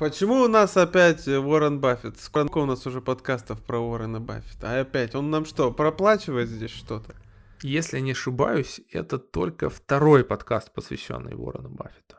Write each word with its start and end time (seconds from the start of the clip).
Почему 0.00 0.44
у 0.44 0.48
нас 0.48 0.78
опять 0.78 1.28
Уоррен 1.28 1.78
Баффет? 1.78 2.18
Сколько 2.18 2.56
у 2.56 2.64
нас 2.64 2.86
уже 2.86 3.02
подкастов 3.02 3.62
про 3.62 3.78
Уоррена 3.80 4.18
Баффета? 4.18 4.78
А 4.78 4.80
опять, 4.80 5.14
он 5.14 5.28
нам 5.28 5.44
что, 5.44 5.70
проплачивает 5.70 6.48
здесь 6.48 6.70
что-то? 6.70 7.14
Если 7.60 8.00
не 8.00 8.12
ошибаюсь, 8.12 8.80
это 8.90 9.18
только 9.18 9.68
второй 9.68 10.24
подкаст, 10.24 10.72
посвященный 10.72 11.34
Уоррену 11.34 11.68
Баффету. 11.68 12.16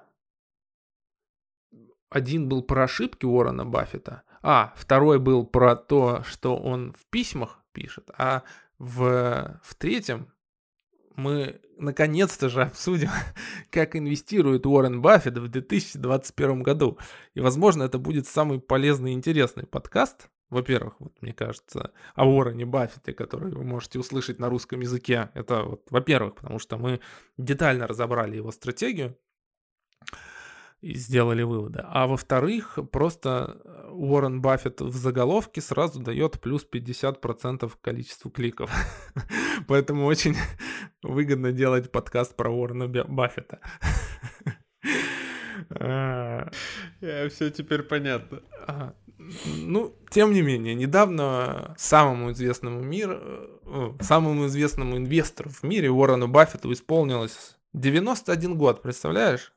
Один 2.12 2.48
был 2.48 2.62
про 2.62 2.84
ошибки 2.84 3.26
Уоррена 3.26 3.66
Баффета, 3.66 4.22
а 4.44 4.76
второй 4.78 5.18
был 5.18 5.44
про 5.44 5.76
то, 5.76 6.22
что 6.22 6.56
он 6.56 6.94
в 6.94 7.08
письмах 7.10 7.64
пишет, 7.72 8.12
а 8.16 8.44
в, 8.78 9.60
в 9.64 9.74
третьем 9.74 10.32
мы 11.16 11.62
наконец-то 11.78 12.50
же 12.50 12.64
обсудим, 12.64 13.10
как 13.70 13.96
инвестирует 13.96 14.66
Уоррен 14.66 15.02
Баффет 15.02 15.38
в 15.38 15.48
2021 15.48 16.64
году. 16.64 16.98
И, 17.34 17.40
возможно, 17.40 17.84
это 17.84 17.98
будет 17.98 18.28
самый 18.28 18.60
полезный 18.60 19.12
и 19.12 19.16
интересный 19.16 19.66
подкаст. 19.66 20.30
Во-первых, 20.50 20.96
вот 21.00 21.14
мне 21.22 21.34
кажется, 21.34 21.92
о 22.14 22.28
Уоррене 22.28 22.66
Баффете, 22.66 23.14
который 23.14 23.54
вы 23.54 23.64
можете 23.64 24.00
услышать 24.00 24.40
на 24.40 24.50
русском 24.50 24.82
языке. 24.82 25.30
Это, 25.34 25.64
вот, 25.64 25.86
во-первых, 25.90 26.36
потому 26.36 26.60
что 26.60 26.78
мы 26.78 27.00
детально 27.38 27.88
разобрали 27.88 28.36
его 28.36 28.52
стратегию 28.52 29.18
сделали 30.82 31.44
выводы. 31.44 31.84
А 31.88 32.08
во-вторых, 32.08 32.80
просто 32.92 33.62
э, 33.64 33.90
Уоррен 33.92 34.42
Баффет 34.42 34.82
в 34.82 34.96
заголовке 34.96 35.62
сразу 35.62 36.00
дает 36.00 36.40
плюс 36.42 36.66
50% 36.70 37.72
количеству 37.82 38.32
кликов. 38.32 38.72
Поэтому 39.68 40.06
очень 40.06 40.36
выгодно 41.04 41.52
делать 41.52 41.92
подкаст 41.92 42.36
про 42.36 42.50
Уоррена 42.50 42.88
Баффета. 42.88 43.60
А. 45.70 46.50
Все 47.00 47.52
теперь 47.52 47.84
понятно. 47.84 48.42
Ну, 49.46 49.96
тем 50.10 50.34
не 50.34 50.42
менее, 50.42 50.74
недавно 50.74 51.76
самому 51.78 52.32
известному 52.32 52.82
миру, 52.82 53.20
э, 53.66 53.92
самому 54.00 54.48
известному 54.48 54.98
инвестору 54.98 55.50
в 55.50 55.62
мире 55.64 55.92
Уоррену 55.92 56.28
Баффету 56.28 56.74
исполнилось 56.74 57.58
91 57.74 58.58
год, 58.58 58.82
представляешь? 58.82 59.54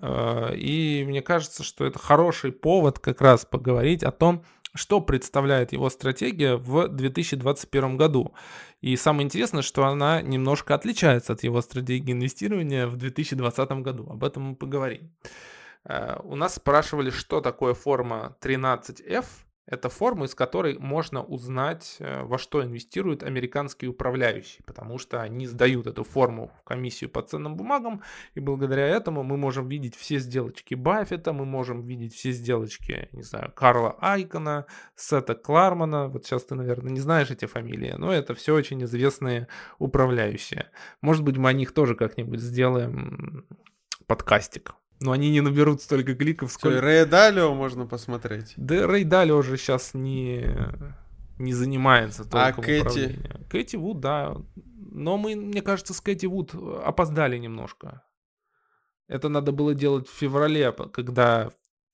Э, 0.00 0.54
и 0.54 1.04
мне 1.06 1.22
кажется, 1.22 1.62
что 1.62 1.84
это 1.84 1.98
хороший 1.98 2.52
повод 2.52 2.98
как 2.98 3.20
раз 3.20 3.44
поговорить 3.44 4.02
о 4.02 4.10
том, 4.10 4.44
что 4.74 5.00
представляет 5.00 5.72
его 5.72 5.88
стратегия 5.90 6.56
в 6.56 6.88
2021 6.88 7.96
году. 7.96 8.34
И 8.80 8.96
самое 8.96 9.24
интересное, 9.24 9.62
что 9.62 9.86
она 9.86 10.20
немножко 10.22 10.74
отличается 10.74 11.32
от 11.32 11.42
его 11.42 11.60
стратегии 11.62 12.12
инвестирования 12.12 12.86
в 12.86 12.96
2020 12.96 13.70
году. 13.82 14.08
Об 14.10 14.22
этом 14.22 14.42
мы 14.42 14.56
поговорим. 14.56 15.10
Э, 15.84 16.18
у 16.22 16.36
нас 16.36 16.54
спрашивали, 16.54 17.10
что 17.10 17.40
такое 17.40 17.74
форма 17.74 18.36
13F. 18.40 19.24
Это 19.66 19.88
форма, 19.88 20.26
из 20.26 20.34
которой 20.34 20.78
можно 20.78 21.24
узнать, 21.24 21.96
э, 21.98 22.22
во 22.22 22.38
что 22.38 22.62
инвестируют 22.62 23.24
американские 23.24 23.90
управляющие, 23.90 24.62
потому 24.64 24.98
что 24.98 25.20
они 25.20 25.46
сдают 25.46 25.88
эту 25.88 26.04
форму 26.04 26.52
в 26.60 26.62
комиссию 26.62 27.10
по 27.10 27.20
ценным 27.22 27.56
бумагам, 27.56 28.02
и 28.34 28.40
благодаря 28.40 28.86
этому 28.86 29.24
мы 29.24 29.36
можем 29.36 29.68
видеть 29.68 29.96
все 29.96 30.18
сделочки 30.18 30.74
Баффета, 30.74 31.32
мы 31.32 31.44
можем 31.44 31.82
видеть 31.82 32.14
все 32.14 32.30
сделочки, 32.30 33.08
не 33.10 33.22
знаю, 33.22 33.52
Карла 33.56 33.96
Айкона, 34.00 34.66
Сета 34.94 35.34
Клармана, 35.34 36.06
вот 36.06 36.24
сейчас 36.24 36.44
ты, 36.44 36.54
наверное, 36.54 36.92
не 36.92 37.00
знаешь 37.00 37.30
эти 37.30 37.46
фамилии, 37.46 37.94
но 37.98 38.12
это 38.12 38.34
все 38.34 38.54
очень 38.54 38.84
известные 38.84 39.48
управляющие. 39.78 40.70
Может 41.00 41.24
быть, 41.24 41.38
мы 41.38 41.48
о 41.48 41.52
них 41.52 41.72
тоже 41.72 41.96
как-нибудь 41.96 42.40
сделаем 42.40 43.44
подкастик. 44.06 44.74
Но 45.00 45.12
они 45.12 45.30
не 45.30 45.40
наберут 45.40 45.82
столько 45.82 46.14
кликов, 46.14 46.52
сколько... 46.52 46.80
Рэй 46.80 47.04
Далио 47.04 47.54
можно 47.54 47.86
посмотреть. 47.86 48.54
Да 48.56 48.86
Рэй 48.86 49.04
Далио 49.04 49.36
уже 49.36 49.56
сейчас 49.58 49.92
не, 49.92 50.46
не 51.38 51.52
занимается 51.52 52.22
а 52.22 52.52
толком 52.54 52.64
А 52.64 52.66
Кэти? 52.66 53.20
Кэти 53.50 53.76
Вуд, 53.76 54.00
да. 54.00 54.36
Но 54.54 55.18
мы, 55.18 55.36
мне 55.36 55.60
кажется, 55.60 55.92
с 55.92 56.00
Кэти 56.00 56.26
Вуд 56.26 56.54
опоздали 56.54 57.36
немножко. 57.36 58.02
Это 59.06 59.28
надо 59.28 59.52
было 59.52 59.74
делать 59.74 60.08
в 60.08 60.14
феврале, 60.14 60.72
когда 60.72 61.50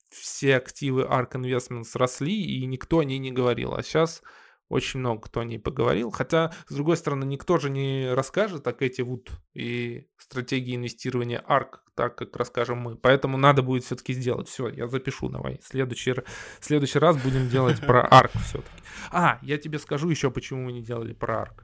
все 0.09 0.55
активы 0.55 1.03
ARK 1.03 1.31
Investments 1.33 1.89
росли, 1.95 2.41
и 2.41 2.65
никто 2.65 2.99
о 2.99 3.03
ней 3.03 3.19
не 3.19 3.31
говорил. 3.31 3.73
А 3.73 3.83
сейчас 3.83 4.23
очень 4.69 4.99
много 4.99 5.21
кто 5.21 5.41
о 5.41 5.45
ней 5.45 5.59
поговорил. 5.59 6.11
Хотя, 6.11 6.51
с 6.67 6.73
другой 6.73 6.97
стороны, 6.97 7.25
никто 7.25 7.57
же 7.57 7.69
не 7.69 8.11
расскажет 8.13 8.67
о 8.67 8.73
Кэти 8.73 9.01
Вуд 9.01 9.31
и 9.53 10.07
стратегии 10.17 10.75
инвестирования 10.75 11.43
ARK, 11.47 11.79
так 11.95 12.15
как 12.15 12.35
расскажем 12.35 12.79
мы. 12.79 12.95
Поэтому 12.95 13.37
надо 13.37 13.61
будет 13.61 13.83
все-таки 13.83 14.13
сделать. 14.13 14.47
Все, 14.47 14.69
я 14.69 14.87
запишу, 14.87 15.29
давай. 15.29 15.59
Следующий, 15.63 16.15
следующий 16.59 16.99
раз 16.99 17.21
будем 17.21 17.49
делать 17.49 17.79
про 17.81 18.07
ARK 18.07 18.31
все-таки. 18.43 18.83
А, 19.11 19.39
я 19.41 19.57
тебе 19.57 19.79
скажу 19.79 20.09
еще, 20.09 20.31
почему 20.31 20.65
мы 20.65 20.71
не 20.71 20.81
делали 20.81 21.13
про 21.13 21.43
ARK. 21.43 21.63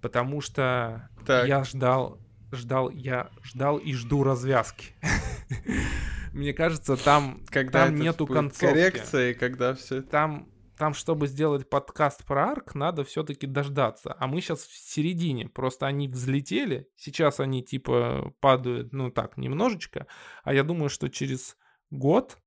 Потому 0.00 0.40
что 0.40 1.10
так. 1.26 1.46
я 1.46 1.62
ждал, 1.64 2.20
ждал, 2.52 2.90
я 2.90 3.30
ждал 3.42 3.76
и 3.76 3.92
жду 3.92 4.24
развязки. 4.24 4.94
Мне 6.32 6.54
кажется, 6.54 6.96
там, 6.96 7.40
когда 7.48 7.86
там 7.86 7.96
нету 7.96 8.26
концовки. 8.26 8.66
Коррекции, 8.66 9.32
когда 9.32 9.74
все. 9.74 10.00
Там 10.00 10.48
там, 10.80 10.94
чтобы 10.94 11.26
сделать 11.26 11.68
подкаст 11.68 12.24
про 12.24 12.52
арк, 12.52 12.74
надо 12.74 13.04
все-таки 13.04 13.46
дождаться. 13.46 14.16
А 14.18 14.26
мы 14.26 14.40
сейчас 14.40 14.60
в 14.60 14.74
середине. 14.74 15.46
Просто 15.46 15.86
они 15.86 16.08
взлетели. 16.08 16.88
Сейчас 16.96 17.38
они 17.38 17.62
типа 17.62 18.32
падают, 18.40 18.90
ну 18.94 19.10
так, 19.10 19.36
немножечко. 19.36 20.06
А 20.42 20.54
я 20.54 20.64
думаю, 20.64 20.88
что 20.88 21.10
через 21.10 21.58
год... 21.90 22.38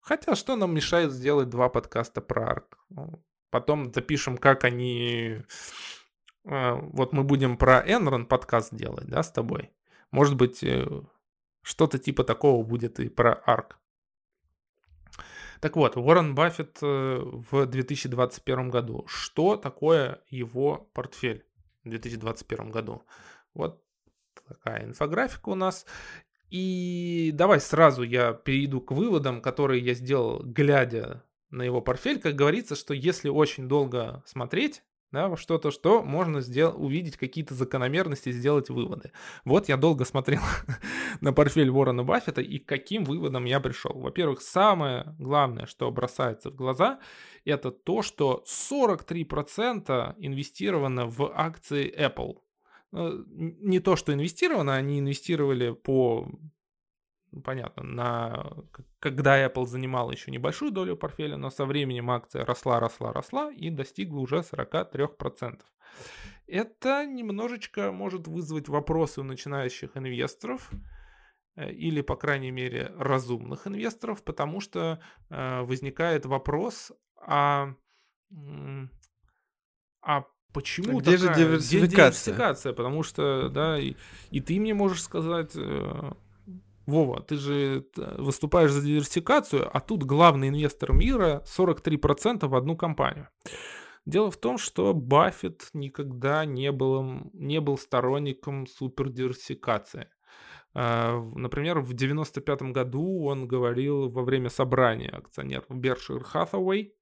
Хотя 0.00 0.34
что 0.34 0.56
нам 0.56 0.74
мешает 0.74 1.12
сделать 1.12 1.48
два 1.48 1.68
подкаста 1.68 2.20
про 2.20 2.50
арк? 2.50 2.76
Ну, 2.88 3.22
потом 3.50 3.92
запишем, 3.94 4.36
как 4.36 4.64
они... 4.64 5.44
Э, 6.44 6.72
вот 6.74 7.12
мы 7.12 7.22
будем 7.22 7.56
про 7.56 7.86
Enron 7.86 8.24
подкаст 8.24 8.74
делать, 8.74 9.06
да, 9.06 9.22
с 9.22 9.30
тобой. 9.30 9.70
Может 10.10 10.34
быть, 10.34 10.64
э, 10.64 11.02
что-то 11.62 12.00
типа 12.00 12.24
такого 12.24 12.64
будет 12.64 12.98
и 12.98 13.08
про 13.08 13.34
арк. 13.34 13.78
Так 15.60 15.76
вот, 15.76 15.96
Уоррен 15.96 16.34
Баффет 16.34 16.78
э, 16.82 17.20
в 17.22 17.66
2021 17.66 18.70
году. 18.70 19.04
Что 19.06 19.56
такое 19.56 20.22
его 20.28 20.90
портфель 20.94 21.44
в 21.84 21.90
2021 21.90 22.70
году? 22.70 23.02
Вот 23.52 23.82
такая 24.48 24.84
инфографика 24.84 25.50
у 25.50 25.54
нас. 25.54 25.84
И 26.48 27.30
давай 27.34 27.60
сразу 27.60 28.02
я 28.02 28.32
перейду 28.32 28.80
к 28.80 28.92
выводам, 28.92 29.40
которые 29.42 29.84
я 29.84 29.94
сделал, 29.94 30.42
глядя 30.42 31.22
на 31.50 31.62
его 31.62 31.80
портфель. 31.80 32.20
Как 32.20 32.34
говорится, 32.34 32.74
что 32.74 32.94
если 32.94 33.28
очень 33.28 33.68
долго 33.68 34.22
смотреть, 34.26 34.82
да, 35.12 35.36
что-то, 35.36 35.70
что 35.70 36.02
можно 36.02 36.40
сделать, 36.40 36.76
увидеть 36.78 37.16
какие-то 37.16 37.54
закономерности, 37.54 38.30
сделать 38.30 38.70
выводы. 38.70 39.12
Вот 39.44 39.68
я 39.68 39.76
долго 39.76 40.04
смотрел 40.04 40.40
на 41.20 41.32
портфель 41.32 41.70
Ворона 41.70 42.04
Баффета 42.04 42.40
и 42.40 42.58
к 42.58 42.66
каким 42.66 43.04
выводам 43.04 43.44
я 43.44 43.60
пришел. 43.60 43.92
Во-первых, 43.94 44.40
самое 44.40 45.14
главное, 45.18 45.66
что 45.66 45.90
бросается 45.90 46.50
в 46.50 46.54
глаза, 46.54 47.00
это 47.44 47.70
то, 47.70 48.02
что 48.02 48.44
43% 48.46 50.14
инвестировано 50.18 51.06
в 51.06 51.32
акции 51.34 51.92
Apple. 51.96 52.38
Э, 52.92 53.22
не 53.28 53.80
то, 53.80 53.96
что 53.96 54.12
инвестировано, 54.12 54.74
они 54.74 55.00
инвестировали 55.00 55.72
по 55.72 56.28
понятно, 57.44 57.82
на, 57.82 58.52
когда 58.98 59.44
Apple 59.44 59.66
занимала 59.66 60.10
еще 60.10 60.30
небольшую 60.30 60.72
долю 60.72 60.96
портфеля, 60.96 61.36
но 61.36 61.50
со 61.50 61.64
временем 61.64 62.10
акция 62.10 62.44
росла, 62.44 62.80
росла, 62.80 63.12
росла 63.12 63.50
и 63.52 63.70
достигла 63.70 64.20
уже 64.20 64.38
43%. 64.38 65.60
Это 66.46 67.06
немножечко 67.06 67.92
может 67.92 68.26
вызвать 68.26 68.68
вопросы 68.68 69.20
у 69.20 69.24
начинающих 69.24 69.96
инвесторов, 69.96 70.70
э, 71.54 71.70
или, 71.72 72.00
по 72.00 72.16
крайней 72.16 72.50
мере, 72.50 72.92
разумных 72.98 73.66
инвесторов, 73.66 74.24
потому 74.24 74.60
что 74.60 75.00
э, 75.28 75.60
возникает 75.62 76.26
вопрос, 76.26 76.90
а, 77.16 77.74
а 80.02 80.24
почему 80.52 80.98
а 80.98 81.00
где 81.00 81.18
такая, 81.18 81.34
же 81.34 81.40
диверсификация? 81.40 81.86
Где 81.86 81.96
диверсификация? 81.96 82.72
Потому 82.72 83.02
что, 83.02 83.48
да, 83.48 83.78
и, 83.78 83.94
и 84.30 84.40
ты 84.40 84.58
мне 84.58 84.74
можешь 84.74 85.02
сказать, 85.02 85.52
э, 85.54 86.12
Вова, 86.90 87.22
ты 87.22 87.36
же 87.36 87.86
выступаешь 87.96 88.72
за 88.72 88.82
диверсификацию, 88.82 89.68
а 89.72 89.80
тут 89.80 90.04
главный 90.04 90.48
инвестор 90.48 90.92
мира 90.92 91.42
43% 91.46 92.46
в 92.46 92.54
одну 92.54 92.76
компанию. 92.76 93.28
Дело 94.06 94.30
в 94.30 94.36
том, 94.36 94.58
что 94.58 94.92
Баффет 94.94 95.68
никогда 95.72 96.44
не 96.44 96.72
был, 96.72 97.30
не 97.32 97.60
был 97.60 97.78
сторонником 97.78 98.66
супердиверсификации. 98.66 100.08
А, 100.72 101.20
например, 101.34 101.80
в 101.80 101.92
1995 101.92 102.62
году 102.72 103.24
он 103.24 103.46
говорил 103.46 104.08
во 104.10 104.22
время 104.22 104.50
собрания 104.50 105.10
акционеров 105.10 105.68
Berkshire 105.70 106.24
Hathaway, 106.32 106.92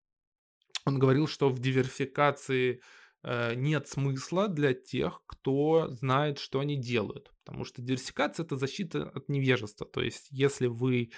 он 0.86 0.98
говорил, 0.98 1.26
что 1.26 1.50
в 1.50 1.58
диверсификации 1.58 2.80
Э, 2.80 3.07
нет 3.56 3.88
смысла 3.88 4.48
для 4.48 4.74
тех, 4.74 5.22
кто 5.26 5.88
знает, 5.88 6.38
что 6.38 6.60
они 6.60 6.76
делают. 6.76 7.32
Потому 7.44 7.64
что 7.64 7.82
диверсификация– 7.82 8.44
это 8.46 8.56
защита 8.56 9.10
от 9.14 9.28
невежества. 9.28 9.86
То 9.86 10.00
есть, 10.00 10.28
если 10.30 10.66
вы 10.66 11.10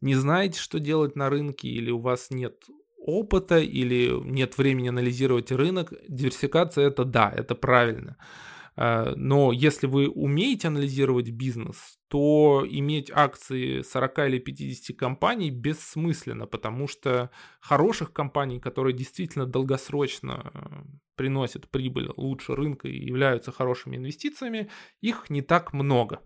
не 0.00 0.14
знаете, 0.14 0.58
что 0.60 0.78
делать 0.78 1.16
на 1.16 1.30
рынке, 1.30 1.68
или 1.68 1.90
у 1.90 1.98
вас 1.98 2.30
нет 2.30 2.64
опыта, 2.98 3.58
или 3.58 4.10
нет 4.24 4.58
времени 4.58 4.88
анализировать 4.88 5.52
рынок, 5.52 5.92
диверсификация 6.08 6.88
это 6.88 7.04
да, 7.04 7.32
это 7.34 7.54
правильно. 7.54 8.16
Э, 8.76 9.14
но 9.16 9.52
если 9.52 9.86
вы 9.86 10.08
умеете 10.08 10.68
анализировать 10.68 11.30
бизнес, 11.30 11.98
то 12.08 12.64
иметь 12.68 13.10
акции 13.12 13.82
40 13.82 14.18
или 14.26 14.38
50 14.38 14.96
компаний 14.96 15.50
бессмысленно, 15.50 16.46
потому 16.46 16.86
что 16.86 17.30
хороших 17.60 18.12
компаний, 18.12 18.60
которые 18.60 18.94
действительно 18.94 19.46
долгосрочно 19.46 20.50
э, 20.54 20.60
приносят 21.16 21.70
прибыль 21.70 22.10
лучше 22.16 22.54
рынка 22.54 22.88
и 22.88 23.04
являются 23.04 23.52
хорошими 23.52 23.96
инвестициями, 23.96 24.70
их 25.00 25.30
не 25.30 25.42
так 25.42 25.72
много. 25.72 26.20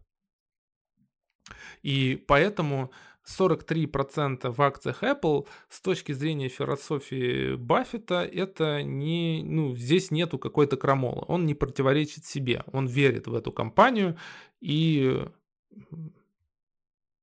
И 1.83 2.23
поэтому 2.29 2.93
43% 3.39 4.51
в 4.51 4.63
акциях 4.63 5.03
Apple 5.03 5.47
с 5.69 5.81
точки 5.81 6.13
зрения 6.13 6.49
философии 6.49 7.55
Баффета 7.55 8.23
это 8.25 8.83
не, 8.83 9.43
ну, 9.45 9.77
здесь 9.77 10.11
нету 10.11 10.39
какой-то 10.39 10.77
крамолы. 10.77 11.25
Он 11.29 11.47
не 11.47 11.55
противоречит 11.55 12.25
себе, 12.25 12.65
он 12.73 12.87
верит 12.87 13.27
в 13.27 13.35
эту 13.35 13.53
компанию 13.53 14.17
и 14.61 15.25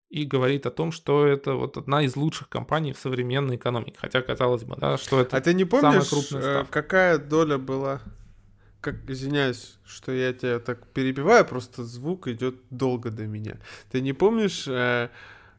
и 0.09 0.23
говорит 0.23 0.65
о 0.65 0.71
том, 0.71 0.93
что 0.93 1.27
это 1.27 1.55
вот 1.55 1.75
одна 1.75 2.01
из 2.01 2.15
лучших 2.15 2.47
компаний 2.47 2.93
в 2.93 2.97
современной 2.97 3.57
экономике. 3.57 3.97
Хотя, 3.99 4.21
казалось 4.21 4.63
бы, 4.63 4.77
да, 4.77 4.97
что 4.97 5.19
это 5.19 5.35
А 5.35 5.41
ты 5.41 5.53
не 5.53 5.65
помнишь, 5.65 6.31
э, 6.31 6.65
какая 6.69 7.17
доля 7.17 7.57
была 7.57 8.01
как, 8.81 9.09
извиняюсь, 9.09 9.77
что 9.85 10.11
я 10.11 10.31
тебя 10.33 10.59
так 10.59 10.87
перебиваю, 10.93 11.45
просто 11.45 11.83
звук 11.83 12.27
идет 12.27 12.55
долго 12.69 13.09
до 13.09 13.25
меня. 13.25 13.57
Ты 13.91 14.01
не 14.01 14.13
помнишь, 14.13 14.65
э, 14.67 15.09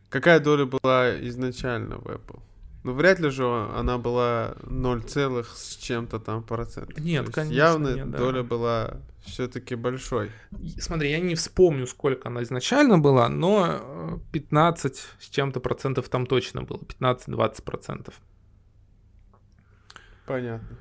Какая 0.08 0.40
доля 0.40 0.64
была 0.64 1.20
изначально 1.28 1.98
в 1.98 2.06
Apple? 2.06 2.40
Ну, 2.84 2.92
вряд 2.94 3.18
ли 3.18 3.28
же 3.28 3.44
она 3.44 3.98
была 3.98 4.56
0, 4.62 5.02
с 5.06 5.76
чем-то 5.76 6.20
там 6.20 6.42
процентов. 6.42 6.98
Нет, 6.98 7.28
конечно. 7.30 7.54
Явно 7.54 7.94
нет, 7.94 8.10
доля 8.10 8.42
да. 8.42 8.48
была 8.48 8.96
все-таки 9.24 9.74
большой. 9.74 10.30
Смотри, 10.78 11.10
я 11.10 11.20
не 11.20 11.34
вспомню, 11.34 11.86
сколько 11.86 12.28
она 12.28 12.42
изначально 12.44 12.98
была, 12.98 13.28
но 13.28 14.20
15 14.32 14.92
э, 14.92 14.96
с 15.20 15.28
чем-то 15.28 15.60
процентов 15.60 16.08
там 16.08 16.26
точно 16.26 16.62
было. 16.62 16.78
15-20 16.78 17.62
процентов. 17.62 18.14
Понятно. 20.24 20.78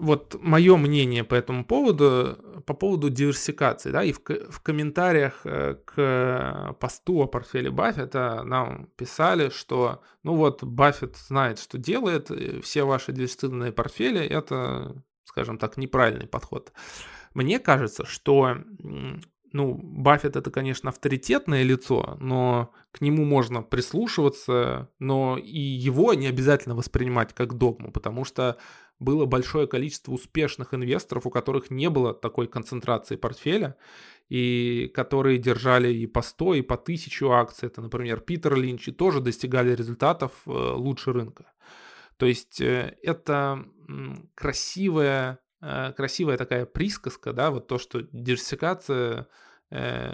Вот 0.00 0.36
мое 0.40 0.76
мнение 0.76 1.24
по 1.24 1.34
этому 1.34 1.64
поводу, 1.64 2.62
по 2.66 2.74
поводу 2.74 3.10
диверсификации, 3.10 3.90
да, 3.90 4.02
и 4.02 4.12
в, 4.12 4.20
в 4.20 4.60
комментариях 4.62 5.40
э, 5.44 5.76
к 5.84 6.74
посту 6.80 7.22
о 7.22 7.26
портфеле 7.26 7.70
Баффета 7.70 8.42
нам 8.44 8.86
писали, 8.96 9.50
что, 9.50 10.02
ну 10.22 10.34
вот, 10.34 10.64
Баффет 10.64 11.16
знает, 11.16 11.58
что 11.58 11.76
делает, 11.76 12.30
все 12.64 12.84
ваши 12.84 13.12
диверсифицированные 13.12 13.72
портфели, 13.72 14.20
это, 14.20 15.02
скажем 15.24 15.58
так, 15.58 15.76
неправильный 15.76 16.26
подход. 16.26 16.72
Мне 17.34 17.58
кажется, 17.58 18.06
что 18.06 18.56
ну, 19.52 19.74
Баффет 19.74 20.36
это, 20.36 20.50
конечно, 20.50 20.90
авторитетное 20.90 21.62
лицо, 21.62 22.16
но 22.20 22.72
к 22.92 23.00
нему 23.00 23.24
можно 23.24 23.62
прислушиваться, 23.62 24.88
но 24.98 25.36
и 25.38 25.58
его 25.58 26.14
не 26.14 26.28
обязательно 26.28 26.74
воспринимать 26.74 27.34
как 27.34 27.54
догму, 27.54 27.90
потому 27.90 28.24
что 28.24 28.58
было 29.00 29.24
большое 29.24 29.66
количество 29.66 30.12
успешных 30.12 30.74
инвесторов, 30.74 31.26
у 31.26 31.30
которых 31.30 31.70
не 31.70 31.88
было 31.88 32.14
такой 32.14 32.46
концентрации 32.46 33.16
портфеля, 33.16 33.76
и 34.28 34.92
которые 34.94 35.38
держали 35.38 35.92
и 35.92 36.06
по 36.06 36.22
100, 36.22 36.54
и 36.54 36.62
по 36.62 36.76
1000 36.76 37.32
акций. 37.32 37.66
Это, 37.66 37.80
например, 37.80 38.20
Питер 38.20 38.54
Линч, 38.54 38.88
и 38.88 38.92
тоже 38.92 39.20
достигали 39.20 39.74
результатов 39.74 40.32
э, 40.46 40.50
лучше 40.50 41.12
рынка. 41.12 41.50
То 42.18 42.26
есть 42.26 42.60
э, 42.60 42.96
это 43.02 43.64
красивая, 44.34 45.40
э, 45.62 45.92
красивая 45.96 46.36
такая 46.36 46.66
присказка, 46.66 47.32
да, 47.32 47.50
вот 47.50 47.66
то, 47.66 47.78
что 47.78 48.02
диверсификация 48.12 49.26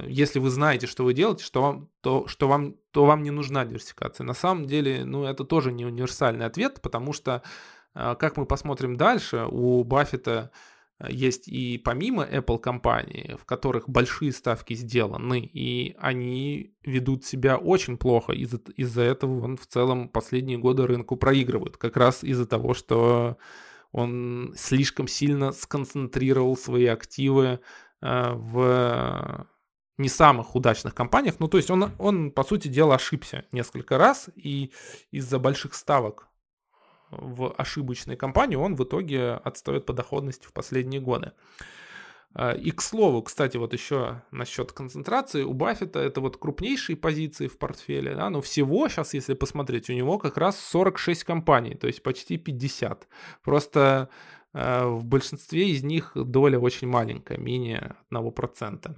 если 0.07 0.39
вы 0.39 0.51
знаете, 0.51 0.87
что 0.87 1.03
вы 1.03 1.15
делаете, 1.15 1.43
что 1.43 1.63
вам, 1.63 1.89
то, 2.03 2.29
что 2.29 2.47
вам, 2.47 2.77
то 2.91 3.07
вам 3.07 3.23
не 3.23 3.31
нужна 3.31 3.65
диверсификация. 3.65 4.27
На 4.27 4.35
самом 4.35 4.67
деле, 4.67 5.07
ну, 5.07 5.25
это 5.25 5.45
тоже 5.45 5.73
не 5.73 5.87
универсальный 5.87 6.45
ответ, 6.45 6.83
потому 6.83 7.15
что 7.15 7.43
как 7.97 8.37
мы 8.37 8.47
посмотрим 8.47 8.97
дальше, 8.97 9.47
у 9.51 9.83
Баффета 9.85 10.51
а, 10.99 11.11
есть 11.11 11.49
и 11.49 11.79
помимо 11.79 12.25
Apple 12.25 12.59
компании, 12.59 13.37
в 13.41 13.45
которых 13.45 13.89
большие 13.89 14.33
ставки 14.33 14.75
сделаны, 14.75 15.41
и 15.41 15.95
они 15.99 16.75
ведут 16.83 17.25
себя 17.25 17.57
очень 17.57 17.99
плохо. 17.99 18.33
Из-за, 18.33 18.59
из 18.77 18.97
этого 18.97 19.45
он 19.45 19.57
в 19.57 19.67
целом 19.67 20.09
последние 20.09 20.59
годы 20.59 20.87
рынку 20.87 21.17
проигрывает. 21.17 21.77
Как 21.77 21.97
раз 21.97 22.25
из-за 22.25 22.47
того, 22.47 22.75
что 22.75 23.37
он 23.93 24.55
слишком 24.57 25.09
сильно 25.09 25.53
сконцентрировал 25.53 26.57
свои 26.57 26.87
активы 26.87 27.61
а, 28.01 28.35
в 28.35 29.47
не 29.99 30.09
самых 30.11 30.55
удачных 30.55 30.95
компаниях. 30.95 31.37
Ну, 31.39 31.49
то 31.49 31.57
есть 31.57 31.71
он, 31.71 31.91
он, 31.99 32.31
по 32.31 32.45
сути 32.45 32.69
дела, 32.69 32.97
ошибся 32.97 33.47
несколько 33.53 33.97
раз, 33.97 34.29
и 34.37 34.73
из-за 35.11 35.39
больших 35.39 35.75
ставок 35.75 36.29
в 37.11 37.53
ошибочной 37.57 38.17
компании, 38.17 38.57
он 38.57 38.75
в 38.75 38.85
итоге 38.85 39.33
отстает 39.33 39.87
по 39.87 39.93
доходности 39.93 40.47
в 40.47 40.53
последние 40.53 41.01
годы. 41.01 41.33
А, 42.39 42.53
и 42.53 42.71
к 42.71 42.83
слову, 42.83 43.23
кстати, 43.23 43.57
вот 43.57 43.73
еще 43.73 44.23
насчет 44.31 44.73
концентрации, 44.73 45.43
у 45.43 45.55
Баффета 45.55 46.01
это 46.01 46.21
вот 46.21 46.37
крупнейшие 46.37 46.97
позиции 46.97 47.47
в 47.49 47.59
портфеле, 47.59 48.15
да, 48.15 48.29
но 48.29 48.43
всего 48.43 48.89
сейчас, 48.89 49.15
если 49.15 49.35
посмотреть, 49.35 49.89
у 49.89 49.95
него 49.95 50.19
как 50.19 50.37
раз 50.37 50.61
46 50.61 51.25
компаний, 51.25 51.75
то 51.75 51.87
есть 51.87 52.03
почти 52.03 52.37
50. 52.37 53.09
Просто 53.43 54.11
э, 54.53 54.85
в 54.85 55.07
большинстве 55.07 55.71
из 55.71 55.83
них 55.83 56.13
доля 56.15 56.59
очень 56.59 56.89
маленькая, 56.89 57.39
менее 57.39 57.97
1%. 58.13 58.97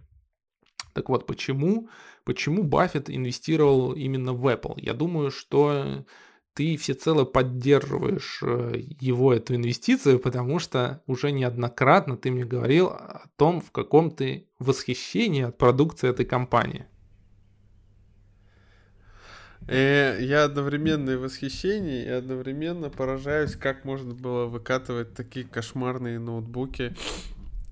Так 0.95 1.09
вот, 1.09 1.29
почему, 1.29 1.89
почему 2.25 2.65
Баффет 2.65 3.09
инвестировал 3.09 3.93
именно 3.93 4.33
в 4.33 4.45
Apple? 4.49 4.75
Я 4.79 4.95
думаю, 4.95 5.31
что 5.31 6.05
ты 6.59 6.77
всецело 6.77 7.25
поддерживаешь 7.25 8.41
э, 8.43 8.83
его 8.99 9.33
эту 9.33 9.55
инвестицию, 9.55 10.19
потому 10.19 10.59
что 10.59 11.01
уже 11.07 11.31
неоднократно 11.31 12.17
ты 12.17 12.33
мне 12.33 12.45
говорил 12.45 12.89
о 12.89 13.29
том, 13.37 13.61
в 13.61 13.71
каком 13.71 14.11
ты 14.11 14.49
восхищении 14.59 15.45
от 15.45 15.57
продукции 15.57 16.11
этой 16.11 16.27
компании. 16.27 16.87
И 19.69 19.71
э, 19.71 20.19
я 20.21 20.43
одновременно 20.43 21.11
и 21.11 21.15
восхищение, 21.15 22.05
и 22.05 22.09
одновременно 22.09 22.91
поражаюсь, 22.91 23.55
как 23.55 23.85
можно 23.85 24.13
было 24.13 24.47
выкатывать 24.47 25.15
такие 25.15 25.47
кошмарные 25.47 26.19
ноутбуки 26.19 26.93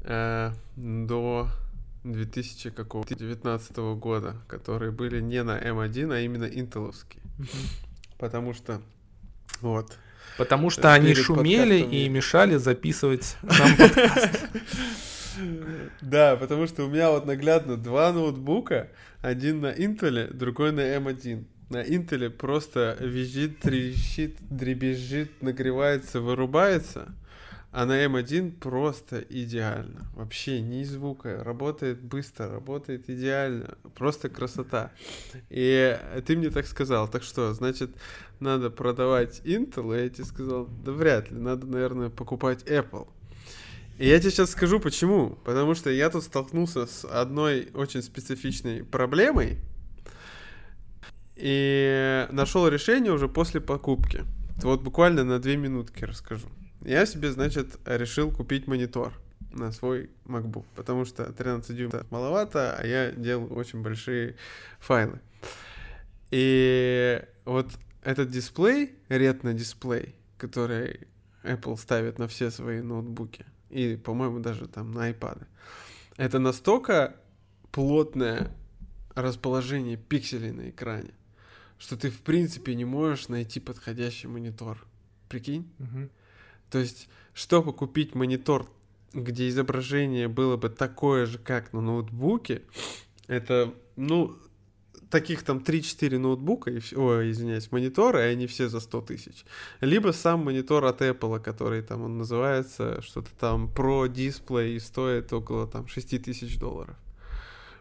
э, 0.04 0.52
до 0.76 1.48
2019 2.04 3.76
года, 3.98 4.36
которые 4.46 4.92
были 4.92 5.20
не 5.20 5.42
на 5.42 5.58
M1, 5.58 6.14
а 6.14 6.20
именно 6.20 6.44
интеловские. 6.44 7.24
Потому 8.18 8.54
что 8.54 8.80
вот. 9.60 9.96
Потому 10.38 10.70
что 10.70 10.92
они 10.92 11.14
шумели 11.14 11.78
и 11.80 12.08
мешали 12.08 12.56
записывать 12.56 13.36
нам 13.42 13.76
подкаст. 13.76 14.48
Да, 16.00 16.36
потому 16.36 16.66
что 16.66 16.84
у 16.84 16.88
меня 16.88 17.10
вот 17.10 17.26
наглядно 17.26 17.76
два 17.76 18.10
ноутбука, 18.10 18.88
один 19.20 19.60
на 19.60 19.70
Intel, 19.70 20.32
другой 20.32 20.72
на 20.72 20.80
M1. 20.80 21.44
На 21.68 21.82
Intel 21.82 22.30
просто 22.30 22.96
визжит, 23.00 23.60
трещит, 23.60 24.36
дребезжит, 24.40 25.42
нагревается, 25.42 26.22
вырубается. 26.22 27.14
А 27.72 27.84
на 27.84 28.04
M1 28.06 28.58
просто 28.58 29.20
идеально. 29.20 30.10
Вообще 30.14 30.60
ни 30.60 30.82
звука. 30.84 31.44
Работает 31.44 32.00
быстро, 32.00 32.50
работает 32.50 33.10
идеально. 33.10 33.76
Просто 33.94 34.30
красота. 34.30 34.92
И 35.50 35.98
ты 36.26 36.36
мне 36.36 36.48
так 36.50 36.66
сказал. 36.66 37.06
Так 37.08 37.22
что, 37.22 37.52
значит, 37.52 37.90
надо 38.40 38.70
продавать 38.70 39.42
Intel? 39.44 39.94
И 39.94 40.04
я 40.04 40.08
тебе 40.08 40.24
сказал, 40.24 40.66
да 40.66 40.92
вряд 40.92 41.30
ли. 41.30 41.38
Надо, 41.38 41.66
наверное, 41.66 42.08
покупать 42.08 42.62
Apple. 42.64 43.08
И 43.98 44.08
я 44.08 44.18
тебе 44.20 44.30
сейчас 44.30 44.52
скажу 44.52 44.80
почему. 44.80 45.36
Потому 45.44 45.74
что 45.74 45.90
я 45.90 46.08
тут 46.08 46.24
столкнулся 46.24 46.86
с 46.86 47.04
одной 47.04 47.68
очень 47.74 48.02
специфичной 48.02 48.84
проблемой. 48.84 49.58
И 51.34 52.26
нашел 52.30 52.66
решение 52.68 53.12
уже 53.12 53.28
после 53.28 53.60
покупки. 53.60 54.24
Вот 54.62 54.80
буквально 54.82 55.24
на 55.24 55.38
две 55.38 55.58
минутки 55.58 56.04
расскажу. 56.04 56.48
Я 56.86 57.04
себе, 57.04 57.32
значит, 57.32 57.80
решил 57.84 58.30
купить 58.30 58.68
монитор 58.68 59.12
на 59.50 59.72
свой 59.72 60.08
MacBook, 60.24 60.64
потому 60.76 61.04
что 61.04 61.32
13 61.32 61.76
дюймов 61.76 62.08
маловато, 62.12 62.76
а 62.78 62.86
я 62.86 63.10
делал 63.10 63.52
очень 63.58 63.82
большие 63.82 64.36
файлы. 64.78 65.18
И 66.30 67.20
вот 67.44 67.72
этот 68.02 68.30
дисплей, 68.30 68.94
ретно-дисплей, 69.08 70.14
который 70.38 71.08
Apple 71.42 71.76
ставит 71.76 72.20
на 72.20 72.28
все 72.28 72.52
свои 72.52 72.80
ноутбуки, 72.82 73.44
и, 73.68 73.96
по-моему, 73.96 74.38
даже 74.38 74.68
там 74.68 74.92
на 74.92 75.10
iPad, 75.10 75.44
это 76.16 76.38
настолько 76.38 77.16
плотная 77.72 78.52
расположение 79.16 79.96
пикселей 79.96 80.52
на 80.52 80.70
экране, 80.70 81.14
что 81.78 81.96
ты 81.96 82.10
в 82.10 82.20
принципе 82.20 82.76
не 82.76 82.84
можешь 82.84 83.26
найти 83.26 83.58
подходящий 83.58 84.28
монитор. 84.28 84.86
Прикинь? 85.28 85.68
Мгм. 85.78 86.10
То 86.70 86.78
есть, 86.78 87.08
чтобы 87.32 87.72
купить 87.72 88.14
монитор, 88.14 88.66
где 89.12 89.48
изображение 89.48 90.28
было 90.28 90.56
бы 90.56 90.68
такое 90.68 91.26
же, 91.26 91.38
как 91.38 91.72
на 91.72 91.80
ноутбуке, 91.80 92.62
это, 93.28 93.72
ну, 93.96 94.36
таких 95.10 95.42
там 95.42 95.58
3-4 95.58 96.18
ноутбука, 96.18 96.70
и, 96.70 96.80
ой, 96.94 97.30
извиняюсь, 97.30 97.70
монитора, 97.70 98.26
и 98.26 98.32
они 98.32 98.46
все 98.46 98.68
за 98.68 98.80
100 98.80 99.00
тысяч. 99.02 99.44
Либо 99.80 100.12
сам 100.12 100.44
монитор 100.44 100.84
от 100.84 101.00
Apple, 101.02 101.40
который 101.40 101.82
там 101.82 102.02
он 102.02 102.18
называется, 102.18 103.00
что-то 103.02 103.30
там 103.38 103.70
Pro 103.74 104.08
Display 104.08 104.74
и 104.74 104.80
стоит 104.80 105.32
около 105.32 105.66
там 105.66 105.86
6 105.86 106.22
тысяч 106.22 106.58
долларов. 106.58 106.96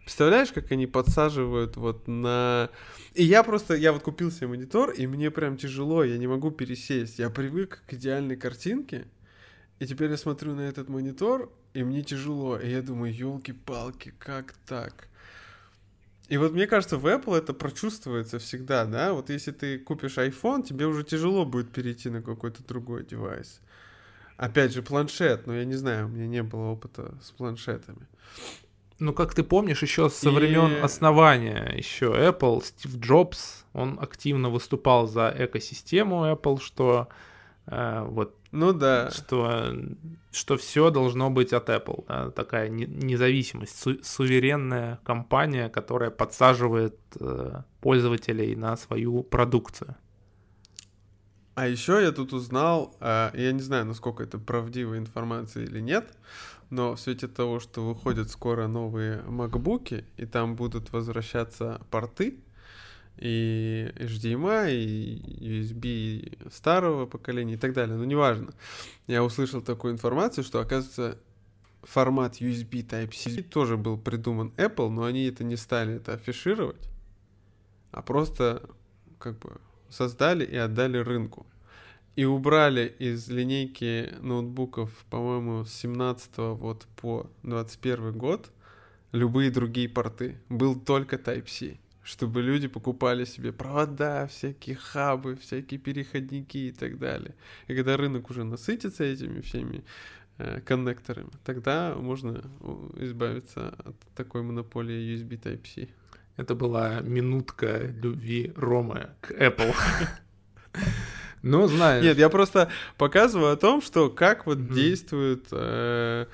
Представляешь, 0.05 0.51
как 0.51 0.71
они 0.71 0.85
подсаживают 0.85 1.77
вот 1.77 2.07
на... 2.07 2.69
И 3.15 3.24
я 3.24 3.41
просто, 3.41 3.74
я 3.74 3.91
вот 3.91 4.03
купил 4.03 4.31
себе 4.31 4.45
монитор, 4.45 4.91
и 4.91 5.07
мне 5.07 5.31
прям 5.31 5.57
тяжело, 5.57 6.03
я 6.03 6.19
не 6.19 6.27
могу 6.27 6.51
пересесть. 6.51 7.17
Я 7.17 7.31
привык 7.31 7.81
к 7.88 7.93
идеальной 7.93 8.35
картинке, 8.35 9.07
и 9.79 9.88
теперь 9.88 10.12
я 10.12 10.17
смотрю 10.17 10.53
на 10.53 10.62
этот 10.62 10.89
монитор, 10.89 11.51
и 11.74 11.83
мне 11.83 12.03
тяжело. 12.03 12.59
И 12.59 12.69
я 12.69 12.83
думаю, 12.83 13.15
елки-палки, 13.15 14.13
как 14.19 14.53
так? 14.67 15.07
И 16.27 16.38
вот 16.38 16.53
мне 16.53 16.67
кажется, 16.67 16.97
в 16.97 17.07
Apple 17.07 17.35
это 17.35 17.55
прочувствуется 17.55 18.38
всегда, 18.38 18.85
да? 18.85 19.13
Вот 19.13 19.31
если 19.31 19.51
ты 19.53 19.79
купишь 19.79 20.19
iPhone, 20.19 20.63
тебе 20.63 20.85
уже 20.85 21.03
тяжело 21.03 21.45
будет 21.45 21.71
перейти 21.71 22.12
на 22.12 22.21
какой-то 22.21 22.63
другой 22.63 23.05
девайс. 23.05 23.59
Опять 24.38 24.71
же, 24.71 24.83
планшет, 24.83 25.47
но 25.47 25.55
я 25.55 25.65
не 25.65 25.75
знаю, 25.75 26.05
у 26.05 26.09
меня 26.09 26.27
не 26.27 26.43
было 26.43 26.65
опыта 26.65 27.17
с 27.24 27.31
планшетами. 27.31 28.07
Ну, 29.00 29.14
как 29.14 29.34
ты 29.36 29.44
помнишь, 29.44 29.82
еще 29.82 30.10
со 30.10 30.30
И- 30.30 30.34
времен 30.34 30.84
основания 30.84 31.74
еще 31.75 32.06
Apple, 32.14 32.64
Стив 32.64 32.96
Джобс, 32.98 33.66
он 33.74 34.00
активно 34.02 34.50
выступал 34.50 35.08
за 35.08 35.34
экосистему 35.38 36.25
Apple, 36.32 36.62
что 36.62 37.08
э, 37.68 38.06
вот 38.08 38.36
Ну 38.52 38.72
да. 38.74 39.10
что, 39.12 39.74
что 40.32 40.56
все 40.56 40.92
должно 40.92 41.30
быть 41.30 41.52
от 41.52 41.68
Apple. 41.70 42.06
да, 42.08 42.30
такая 42.32 42.70
не- 42.70 42.86
независимость, 42.86 43.78
су- 43.82 44.02
суверенная 44.04 45.00
компания, 45.04 45.68
которая 45.70 46.10
подсаживает 46.12 46.96
э, 47.20 47.64
пользователей 47.82 48.56
на 48.56 48.78
свою 48.78 49.24
продукцию. 49.24 49.96
А 51.56 51.68
еще 51.68 52.02
я 52.02 52.12
тут 52.12 52.34
узнал, 52.34 52.96
а, 53.00 53.32
я 53.34 53.52
не 53.54 53.62
знаю, 53.62 53.86
насколько 53.86 54.24
это 54.24 54.38
правдивая 54.38 55.00
информация 55.00 55.64
или 55.64 55.80
нет, 55.80 56.06
но 56.75 56.96
в 56.96 57.00
свете 57.00 57.27
того, 57.27 57.60
что 57.60 57.88
выходят 57.88 58.29
скоро 58.29 58.67
новые 58.67 59.22
макбуки, 59.22 60.03
и 60.17 60.25
там 60.25 60.55
будут 60.55 60.91
возвращаться 60.91 61.82
порты, 61.89 62.39
и 63.17 63.94
HDMI, 63.96 64.75
и 64.75 65.62
USB 65.62 66.51
старого 66.51 67.05
поколения 67.05 67.53
и 67.53 67.58
так 67.58 67.72
далее, 67.74 67.96
но 67.96 68.03
неважно. 68.03 68.53
Я 69.08 69.24
услышал 69.24 69.62
такую 69.62 69.94
информацию, 69.94 70.44
что, 70.44 70.60
оказывается, 70.60 71.17
формат 71.84 72.41
USB 72.41 72.86
Type-C 72.86 73.44
тоже 73.44 73.77
был 73.77 73.98
придуман 73.98 74.51
Apple, 74.58 74.89
но 74.89 75.05
они 75.05 75.25
это 75.27 75.46
не 75.46 75.55
стали 75.55 75.96
это 75.96 76.15
афишировать, 76.15 76.89
а 77.91 78.01
просто 78.01 78.70
как 79.17 79.39
бы 79.39 79.62
создали 79.89 80.44
и 80.44 80.58
отдали 80.58 80.98
рынку. 80.98 81.46
И 82.15 82.24
убрали 82.24 82.95
из 83.00 83.27
линейки 83.27 84.13
ноутбуков, 84.22 84.89
по-моему, 85.10 85.65
с 85.65 85.74
17 85.74 86.38
вот 86.38 86.88
по 86.95 87.29
21 87.43 88.13
год 88.17 88.51
любые 89.12 89.51
другие 89.51 89.89
порты. 89.89 90.38
Был 90.48 90.79
только 90.79 91.17
Type-C, 91.17 91.77
чтобы 92.03 92.41
люди 92.41 92.67
покупали 92.69 93.25
себе 93.25 93.51
провода, 93.51 94.27
всякие 94.27 94.77
хабы, 94.77 95.36
всякие 95.36 95.77
переходники 95.77 96.57
и 96.57 96.72
так 96.72 97.00
далее. 97.00 97.36
И 97.67 97.75
когда 97.75 97.98
рынок 97.98 98.29
уже 98.29 98.45
насытится 98.45 99.03
этими 99.03 99.41
всеми 99.41 99.84
э, 100.38 100.62
коннекторами, 100.62 101.31
тогда 101.43 101.95
можно 101.95 102.41
избавиться 102.98 103.75
от 103.84 104.00
такой 104.15 104.41
монополии 104.41 105.15
USB 105.17 105.38
Type-C. 105.38 105.89
Это 106.38 106.55
была 106.55 107.01
минутка 107.01 107.88
любви 107.88 108.53
Ромы 108.55 109.10
к 109.19 109.31
Apple. 109.31 109.75
Ну, 111.46 111.68
знаешь. 111.68 112.04
Нет, 112.04 112.18
я 112.18 112.30
просто 112.30 112.70
показываю 112.98 113.54
о 113.54 113.56
том, 113.56 113.82
что 113.82 114.10
как 114.10 114.46
вот 114.48 114.74
действует, 114.74 115.46
э, 115.52 116.25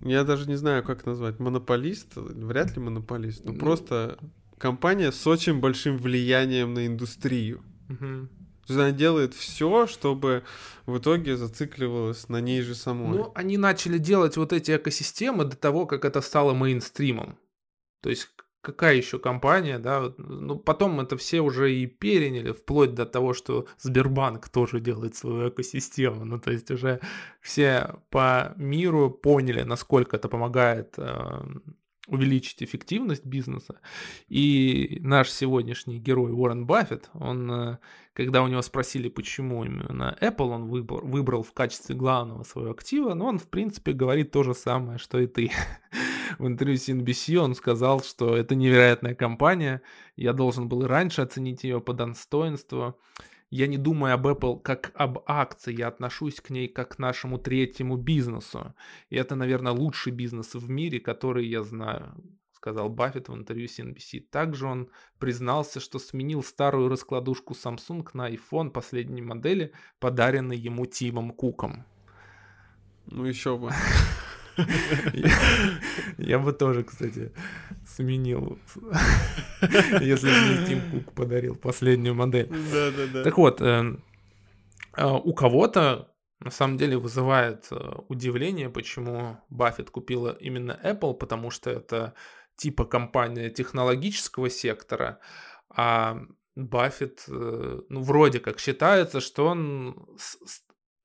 я 0.00 0.24
даже 0.24 0.48
не 0.48 0.54
знаю, 0.56 0.82
как 0.84 1.04
назвать, 1.06 1.40
монополист, 1.40 2.16
вряд 2.16 2.76
ли 2.76 2.80
монополист, 2.82 3.44
но 3.44 3.52
Ну. 3.52 3.58
просто 3.58 4.16
компания 4.58 5.10
с 5.10 5.26
очень 5.26 5.58
большим 5.60 5.98
влиянием 5.98 6.72
на 6.72 6.86
индустрию. 6.86 7.62
То 7.88 8.72
есть 8.72 8.80
она 8.80 8.92
делает 8.92 9.34
все, 9.34 9.86
чтобы 9.86 10.42
в 10.86 10.96
итоге 10.98 11.36
зацикливалась 11.36 12.28
на 12.30 12.40
ней 12.40 12.62
же 12.62 12.74
самой. 12.74 13.18
Ну, 13.18 13.32
они 13.34 13.58
начали 13.58 13.98
делать 13.98 14.36
вот 14.38 14.54
эти 14.54 14.74
экосистемы 14.74 15.44
до 15.44 15.56
того, 15.56 15.84
как 15.84 16.04
это 16.06 16.22
стало 16.22 16.54
мейнстримом. 16.54 17.36
То 18.02 18.08
есть 18.10 18.30
какая 18.64 18.96
еще 18.96 19.18
компания, 19.18 19.78
да, 19.78 20.12
ну, 20.16 20.56
потом 20.58 21.00
это 21.00 21.16
все 21.16 21.40
уже 21.40 21.74
и 21.74 21.86
переняли, 21.86 22.52
вплоть 22.52 22.94
до 22.94 23.06
того, 23.06 23.34
что 23.34 23.66
Сбербанк 23.78 24.48
тоже 24.48 24.80
делает 24.80 25.14
свою 25.14 25.50
экосистему. 25.50 26.24
Ну, 26.24 26.40
то 26.40 26.50
есть 26.50 26.70
уже 26.70 27.00
все 27.40 27.96
по 28.10 28.54
миру 28.56 29.10
поняли, 29.10 29.62
насколько 29.62 30.16
это 30.16 30.28
помогает 30.28 30.94
э, 30.96 31.42
увеличить 32.06 32.62
эффективность 32.62 33.24
бизнеса. 33.24 33.80
И 34.28 34.98
наш 35.00 35.30
сегодняшний 35.30 35.98
герой 35.98 36.32
Уоррен 36.32 36.66
Баффет, 36.66 37.10
он, 37.14 37.50
э, 37.50 37.78
когда 38.12 38.42
у 38.42 38.48
него 38.48 38.62
спросили, 38.62 39.08
почему 39.08 39.64
именно 39.64 40.16
Apple 40.20 40.50
он 40.50 40.68
выбрал, 40.68 41.00
выбрал 41.00 41.42
в 41.42 41.52
качестве 41.52 41.94
главного 41.94 42.42
своего 42.42 42.72
актива, 42.72 43.14
ну, 43.14 43.26
он, 43.26 43.38
в 43.38 43.48
принципе, 43.48 43.92
говорит 43.92 44.32
то 44.32 44.42
же 44.42 44.54
самое, 44.54 44.98
что 44.98 45.18
и 45.18 45.26
ты. 45.26 45.50
В 46.38 46.46
интервью 46.46 46.78
с 46.78 46.88
NBC 46.88 47.36
он 47.36 47.54
сказал, 47.54 48.02
что 48.02 48.36
это 48.36 48.54
невероятная 48.54 49.14
компания, 49.14 49.82
я 50.16 50.32
должен 50.32 50.68
был 50.68 50.82
и 50.82 50.86
раньше 50.86 51.22
оценить 51.22 51.64
ее 51.64 51.80
по 51.80 51.92
достоинству. 51.92 52.98
Я 53.50 53.66
не 53.66 53.78
думаю 53.78 54.14
об 54.14 54.26
Apple 54.26 54.60
как 54.60 54.90
об 54.94 55.18
акции, 55.26 55.76
я 55.78 55.88
отношусь 55.88 56.40
к 56.40 56.50
ней 56.50 56.66
как 56.66 56.96
к 56.96 56.98
нашему 56.98 57.38
третьему 57.38 57.96
бизнесу. 57.96 58.74
И 59.10 59.16
это, 59.16 59.36
наверное, 59.36 59.72
лучший 59.72 60.12
бизнес 60.12 60.54
в 60.54 60.68
мире, 60.68 60.98
который 60.98 61.46
я 61.46 61.62
знаю, 61.62 62.14
сказал 62.52 62.88
Баффет 62.88 63.28
в 63.28 63.34
интервью 63.34 63.68
с 63.68 63.78
NBC. 63.78 64.20
Также 64.30 64.66
он 64.66 64.88
признался, 65.18 65.78
что 65.78 65.98
сменил 65.98 66.42
старую 66.42 66.88
раскладушку 66.88 67.54
Samsung 67.54 68.08
на 68.14 68.30
iPhone 68.30 68.70
последней 68.70 69.22
модели, 69.22 69.72
подаренной 70.00 70.56
ему 70.56 70.86
Тимом 70.86 71.30
Куком. 71.30 71.84
Ну 73.06 73.24
еще 73.24 73.56
бы. 73.56 73.70
Я 76.18 76.38
бы 76.38 76.52
тоже, 76.52 76.84
кстати, 76.84 77.32
сменил, 77.86 78.58
если 80.00 80.28
бы 80.28 80.36
мне 80.36 80.66
Тим 80.66 80.90
Кук 80.90 81.12
подарил 81.14 81.56
последнюю 81.56 82.14
модель. 82.14 82.48
Да, 82.72 82.90
да, 82.90 83.06
да. 83.12 83.24
Так 83.24 83.38
вот, 83.38 83.60
э, 83.60 83.96
э, 84.96 85.06
у 85.06 85.34
кого-то 85.34 86.08
на 86.40 86.50
самом 86.50 86.76
деле 86.76 86.98
вызывает 86.98 87.68
э, 87.70 87.76
удивление, 88.08 88.68
почему 88.68 89.38
Баффет 89.48 89.90
купила 89.90 90.36
именно 90.40 90.78
Apple, 90.84 91.14
потому 91.14 91.50
что 91.50 91.70
это 91.70 92.14
типа 92.56 92.84
компания 92.84 93.50
технологического 93.50 94.50
сектора, 94.50 95.18
а 95.68 96.20
Баффет, 96.56 97.24
э, 97.28 97.80
ну, 97.88 98.02
вроде 98.02 98.38
как 98.38 98.60
считается, 98.60 99.20
что 99.20 99.46
он 99.46 100.06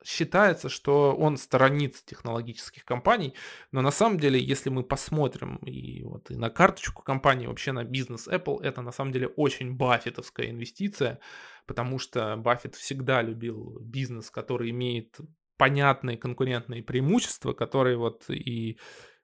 считается, 0.03 0.69
что 0.69 1.15
он 1.15 1.37
сторонится 1.37 2.05
технологических 2.05 2.85
компаний, 2.85 3.33
но 3.71 3.81
на 3.81 3.91
самом 3.91 4.19
деле, 4.19 4.39
если 4.39 4.69
мы 4.69 4.83
посмотрим 4.83 5.57
и 5.57 6.03
вот 6.03 6.31
и 6.31 6.35
на 6.35 6.49
карточку 6.49 7.03
компании, 7.03 7.47
вообще 7.47 7.71
на 7.71 7.83
бизнес 7.83 8.27
Apple, 8.27 8.61
это 8.61 8.81
на 8.81 8.91
самом 8.91 9.11
деле 9.11 9.27
очень 9.27 9.75
баффетовская 9.75 10.49
инвестиция, 10.49 11.19
потому 11.65 11.99
что 11.99 12.35
Баффет 12.37 12.75
всегда 12.75 13.21
любил 13.21 13.77
бизнес, 13.81 14.31
который 14.31 14.71
имеет 14.71 15.17
понятные 15.57 16.17
конкурентные 16.17 16.81
преимущества, 16.81 17.53
которые 17.53 17.97
вот 17.97 18.29
и 18.29 18.79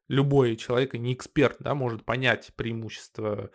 любой 0.08 0.58
человек, 0.58 0.94
и 0.94 1.00
не 1.00 1.14
эксперт, 1.14 1.58
да, 1.60 1.74
может 1.74 2.06
понять 2.06 2.52
преимущества 2.56 3.50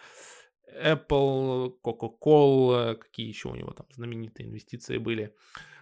Apple, 0.82 1.74
Coca-Cola, 1.84 2.96
какие 2.96 3.28
еще 3.28 3.48
у 3.48 3.54
него 3.54 3.72
там 3.72 3.86
знаменитые 3.90 4.48
инвестиции 4.48 4.98
были. 4.98 5.34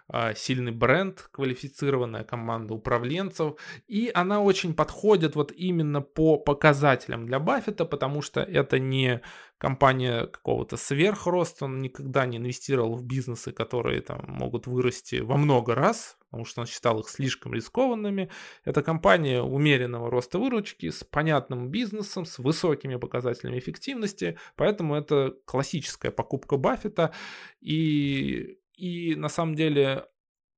А, 0.08 0.34
сильный 0.34 0.72
бренд, 0.72 1.28
квалифицированная 1.32 2.24
команда 2.24 2.74
управленцев, 2.74 3.54
и 3.86 4.10
она 4.14 4.40
очень 4.40 4.74
подходит 4.74 5.36
вот 5.36 5.52
именно 5.52 6.00
по 6.00 6.38
показателям 6.38 7.26
для 7.26 7.38
Баффета, 7.38 7.84
потому 7.84 8.22
что 8.22 8.40
это 8.40 8.78
не 8.78 9.20
компания 9.58 10.26
какого-то 10.26 10.76
сверхроста, 10.76 11.66
он 11.66 11.82
никогда 11.82 12.24
не 12.26 12.38
инвестировал 12.38 12.94
в 12.94 13.04
бизнесы, 13.04 13.52
которые 13.52 14.00
там 14.00 14.24
могут 14.26 14.66
вырасти 14.66 15.16
во 15.16 15.36
много 15.36 15.74
раз, 15.74 16.16
потому 16.30 16.44
что 16.44 16.60
он 16.60 16.66
считал 16.66 17.00
их 17.00 17.08
слишком 17.08 17.52
рискованными. 17.54 18.30
Это 18.64 18.82
компания 18.82 19.42
умеренного 19.42 20.10
роста 20.10 20.38
выручки 20.38 20.90
с 20.90 21.02
понятным 21.02 21.70
бизнесом, 21.70 22.24
с 22.24 22.38
высокими 22.38 22.96
показателями 22.96 23.58
эффективности, 23.58 24.38
поэтому 24.56 24.94
это 24.94 25.34
классическая 25.44 26.12
покупка 26.12 26.56
Баффета, 26.56 27.12
и, 27.60 28.57
и 28.78 29.16
на 29.16 29.28
самом 29.28 29.54
деле 29.54 30.06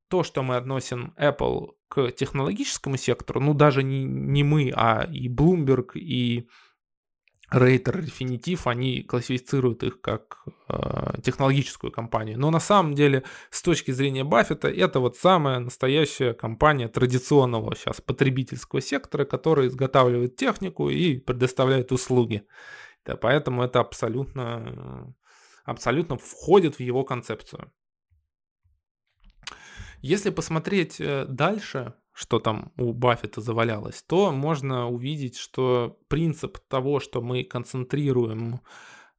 то, 0.09 0.23
что 0.23 0.43
мы 0.43 0.57
относим 0.57 1.15
Apple 1.19 1.71
к 1.89 2.11
технологическому 2.11 2.97
сектору, 2.97 3.41
ну 3.41 3.55
даже 3.55 3.83
не, 3.83 4.05
не 4.05 4.45
мы, 4.45 4.73
а 4.75 5.09
и 5.11 5.29
Bloomberg, 5.29 5.93
и 5.95 6.49
Рейтер, 7.51 7.99
Refinitiv, 7.99 8.61
они 8.67 9.03
классифицируют 9.03 9.83
их 9.83 10.01
как 10.01 10.45
э, 10.69 11.21
технологическую 11.23 11.91
компанию. 11.91 12.39
Но 12.39 12.51
на 12.51 12.61
самом 12.61 12.95
деле, 12.95 13.25
с 13.51 13.61
точки 13.63 13.91
зрения 13.91 14.23
Баффета, 14.23 14.69
это 14.69 15.01
вот 15.01 15.17
самая 15.17 15.59
настоящая 15.59 16.33
компания 16.33 16.87
традиционного 16.87 17.75
сейчас 17.75 18.01
потребительского 18.01 18.81
сектора, 18.81 19.25
которая 19.25 19.67
изготавливает 19.67 20.37
технику 20.37 20.91
и 20.91 21.19
предоставляет 21.19 21.91
услуги. 21.91 22.45
Да, 23.05 23.17
поэтому 23.17 23.65
это 23.65 23.81
абсолютно, 23.81 25.15
абсолютно 25.65 26.17
входит 26.19 26.77
в 26.77 26.81
его 26.81 27.03
концепцию. 27.03 27.73
Если 30.01 30.31
посмотреть 30.31 31.01
э, 31.01 31.27
дальше, 31.27 31.95
что 32.13 32.39
там 32.39 32.73
у 32.77 32.93
Баффета 32.93 33.41
завалялось, 33.41 34.03
то 34.03 34.33
можно 34.33 34.89
увидеть, 34.89 35.37
что 35.37 35.99
принцип 36.09 36.59
того, 36.69 37.01
что 37.01 37.21
мы 37.21 37.45
концентрируем 37.45 38.61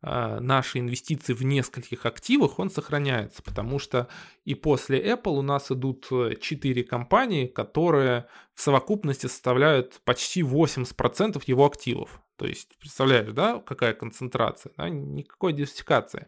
наши 0.01 0.79
инвестиции 0.79 1.33
в 1.33 1.43
нескольких 1.43 2.05
активах, 2.05 2.59
он 2.59 2.69
сохраняется, 2.69 3.43
потому 3.43 3.77
что 3.79 4.07
и 4.45 4.55
после 4.55 4.99
Apple 4.99 5.37
у 5.37 5.41
нас 5.41 5.71
идут 5.71 6.07
4 6.09 6.83
компании, 6.83 7.45
которые 7.45 8.25
в 8.55 8.61
совокупности 8.61 9.27
составляют 9.27 10.01
почти 10.03 10.41
80% 10.41 11.41
его 11.45 11.65
активов. 11.65 12.21
То 12.37 12.47
есть, 12.47 12.75
представляешь, 12.79 13.31
да, 13.33 13.59
какая 13.59 13.93
концентрация, 13.93 14.71
да? 14.75 14.89
никакой 14.89 15.53
диверсификации. 15.53 16.25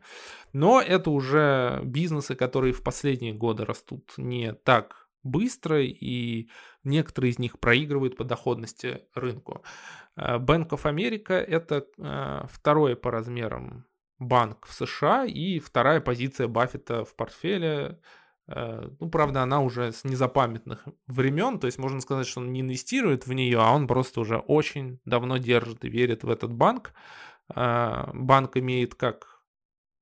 Но 0.51 0.79
это 0.79 1.09
уже 1.09 1.81
бизнесы, 1.83 2.35
которые 2.35 2.73
в 2.73 2.83
последние 2.83 3.33
годы 3.33 3.65
растут 3.65 4.13
не 4.17 4.53
так 4.53 5.02
быстро, 5.23 5.81
и 5.81 6.49
некоторые 6.83 7.31
из 7.31 7.39
них 7.39 7.59
проигрывают 7.59 8.17
по 8.17 8.23
доходности 8.23 9.01
рынку. 9.15 9.63
Э, 10.15 10.37
Bank 10.37 10.69
of 10.69 10.83
America– 10.83 11.33
это 11.33 11.85
э, 11.97 12.45
второй 12.49 12.95
по 12.95 13.11
размерам 13.11 13.85
банк 14.19 14.65
в 14.65 14.73
США 14.73 15.25
и 15.25 15.59
вторая 15.59 15.99
позиция 16.01 16.47
Баффета 16.47 17.03
в 17.03 17.15
портфеле– 17.15 17.99
Э, 18.47 18.89
ну, 18.99 19.09
правда, 19.09 19.43
она 19.43 19.61
уже 19.61 19.91
с 19.91 20.03
незапамятных 20.03 20.85
времен, 21.07 21.59
то 21.59 21.67
есть 21.67 21.77
можно 21.77 22.01
сказать, 22.01 22.27
что 22.27 22.41
он 22.41 22.51
не 22.51 22.61
инвестирует 22.61 23.25
в 23.25 23.33
нее, 23.33 23.59
а 23.59 23.71
он 23.71 23.87
просто 23.87 24.19
уже 24.19 24.37
очень 24.37 24.99
давно 25.05 25.37
держит 25.37 25.85
и 25.85 25.89
верит 25.89 26.23
в 26.23 26.29
этот 26.29 26.53
банк. 26.53 26.93
Банк 27.55 28.55
имеет 28.55 28.95
как 28.95 29.32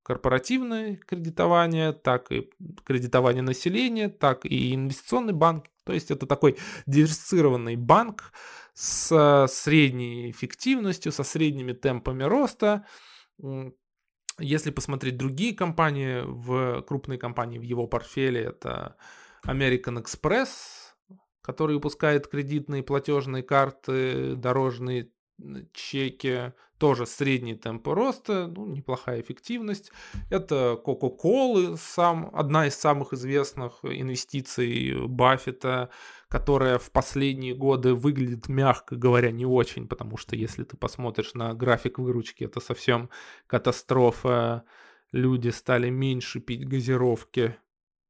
корпоративное 0.03 0.95
кредитование, 0.95 1.93
так 1.93 2.31
и 2.31 2.49
кредитование 2.85 3.43
населения, 3.43 4.09
так 4.09 4.45
и 4.45 4.73
инвестиционный 4.73 5.33
банк. 5.33 5.65
То 5.83 5.93
есть 5.93 6.11
это 6.11 6.25
такой 6.25 6.57
диверсифицированный 6.85 7.75
банк 7.75 8.31
с 8.73 9.47
средней 9.49 10.31
эффективностью, 10.31 11.11
со 11.11 11.23
средними 11.23 11.73
темпами 11.73 12.23
роста, 12.23 12.85
если 14.39 14.71
посмотреть 14.71 15.17
другие 15.17 15.55
компании, 15.55 16.21
в 16.25 16.81
крупные 16.83 17.19
компании 17.19 17.59
в 17.59 17.63
его 17.63 17.85
портфеле, 17.87 18.41
это 18.41 18.95
American 19.45 20.03
Express, 20.03 20.49
который 21.41 21.75
выпускает 21.75 22.27
кредитные 22.27 22.81
платежные 22.81 23.43
карты, 23.43 24.35
дорожные 24.35 25.11
чеки, 25.73 26.53
тоже 26.81 27.05
средний 27.05 27.53
темп 27.53 27.89
роста, 27.89 28.47
ну, 28.47 28.65
неплохая 28.65 29.21
эффективность. 29.21 29.91
Это 30.31 30.81
Coca-Cola, 30.83 31.77
сам, 31.79 32.31
одна 32.33 32.65
из 32.65 32.73
самых 32.73 33.13
известных 33.13 33.73
инвестиций 33.83 35.05
Баффета, 35.07 35.91
которая 36.27 36.79
в 36.79 36.89
последние 36.89 37.53
годы 37.53 37.93
выглядит, 37.93 38.49
мягко 38.49 38.95
говоря, 38.95 39.29
не 39.29 39.45
очень, 39.45 39.87
потому 39.87 40.17
что 40.17 40.35
если 40.35 40.63
ты 40.63 40.75
посмотришь 40.75 41.35
на 41.35 41.53
график 41.53 41.99
выручки, 41.99 42.45
это 42.45 42.59
совсем 42.59 43.11
катастрофа. 43.45 44.63
Люди 45.11 45.49
стали 45.49 45.91
меньше 45.91 46.39
пить 46.39 46.67
газировки. 46.67 47.57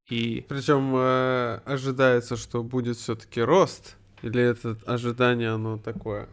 И... 0.08 0.46
Причем 0.48 0.94
э, 0.96 1.60
ожидается, 1.66 2.38
что 2.38 2.62
будет 2.62 2.96
все-таки 2.96 3.42
рост, 3.42 3.98
или 4.22 4.40
это 4.40 4.78
ожидание, 4.86 5.50
оно 5.50 5.76
такое? 5.76 6.30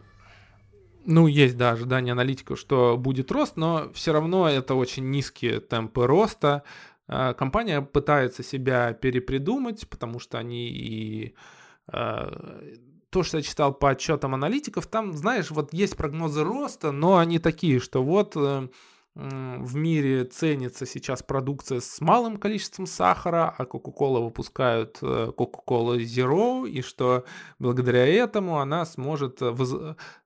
Ну, 1.04 1.26
есть, 1.26 1.56
да, 1.56 1.72
ожидание 1.72 2.12
аналитиков, 2.12 2.58
что 2.58 2.96
будет 2.96 3.32
рост, 3.32 3.56
но 3.56 3.90
все 3.94 4.12
равно 4.12 4.48
это 4.48 4.74
очень 4.74 5.10
низкие 5.10 5.60
темпы 5.60 6.06
роста. 6.06 6.62
Э, 7.08 7.34
компания 7.34 7.80
пытается 7.80 8.42
себя 8.42 8.92
перепридумать, 8.92 9.88
потому 9.88 10.18
что 10.18 10.38
они 10.38 10.68
и 10.68 11.34
Э, 11.92 12.30
то, 13.10 13.24
что 13.24 13.38
я 13.38 13.42
читал 13.42 13.74
по 13.74 13.90
отчетам 13.90 14.34
аналитиков, 14.34 14.86
там, 14.86 15.14
знаешь, 15.14 15.50
вот 15.50 15.72
есть 15.72 15.96
прогнозы 15.96 16.44
роста, 16.44 16.92
но 16.92 17.18
они 17.18 17.40
такие, 17.40 17.80
что 17.80 18.04
вот 18.04 18.34
э, 18.36 18.68
в 19.16 19.74
мире 19.74 20.24
ценится 20.24 20.86
сейчас 20.86 21.22
продукция 21.22 21.80
с 21.80 22.00
малым 22.00 22.36
количеством 22.36 22.86
сахара, 22.86 23.52
а 23.58 23.64
Coca-Cola 23.64 24.22
выпускают 24.22 24.98
э, 25.02 25.32
Coca-Cola 25.36 25.96
Zero, 25.98 26.68
и 26.68 26.80
что 26.80 27.24
благодаря 27.58 28.06
этому 28.06 28.60
она 28.60 28.86
сможет 28.86 29.40
воз... 29.40 29.74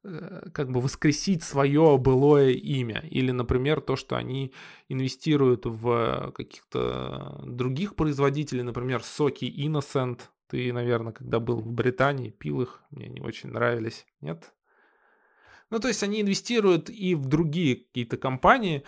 как 0.03 0.70
бы 0.70 0.81
воскресить 0.81 1.42
свое 1.42 1.97
былое 1.97 2.51
имя. 2.51 3.01
Или, 3.11 3.31
например, 3.31 3.81
то, 3.81 3.97
что 3.97 4.16
они 4.16 4.53
инвестируют 4.88 5.64
в 5.64 6.33
каких-то 6.37 7.40
других 7.47 7.97
производителей, 7.97 8.62
например, 8.62 9.03
соки 9.03 9.47
Innocent, 9.47 10.20
ты, 10.49 10.73
наверное, 10.75 11.12
когда 11.14 11.40
был 11.40 11.61
в 11.61 11.73
Британии, 11.73 12.29
пил 12.29 12.61
их, 12.61 12.83
мне 12.90 13.09
не 13.09 13.23
очень 13.23 13.49
нравились, 13.49 14.07
нет? 14.20 14.53
Ну, 15.74 15.80
то 15.80 15.88
есть 15.88 16.04
они 16.04 16.20
инвестируют 16.20 16.88
и 16.88 17.16
в 17.16 17.26
другие 17.26 17.74
какие-то 17.74 18.16
компании. 18.16 18.84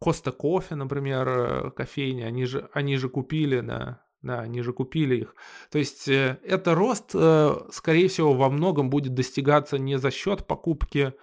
Коста 0.00 0.32
Кофе, 0.32 0.74
например, 0.74 1.28
э, 1.28 1.70
кофейни, 1.70 2.22
они 2.22 2.46
же, 2.46 2.68
они 2.72 2.96
же 2.96 3.08
купили, 3.08 3.60
да, 3.60 4.04
да, 4.20 4.40
они 4.40 4.60
же 4.62 4.72
купили 4.72 5.18
их. 5.18 5.36
То 5.70 5.78
есть 5.78 6.08
э, 6.08 6.40
это 6.42 6.74
рост, 6.74 7.12
э, 7.14 7.54
скорее 7.70 8.08
всего, 8.08 8.34
во 8.34 8.50
многом 8.50 8.90
будет 8.90 9.14
достигаться 9.14 9.78
не 9.78 9.98
за 9.98 10.10
счет 10.10 10.48
покупки, 10.48 11.14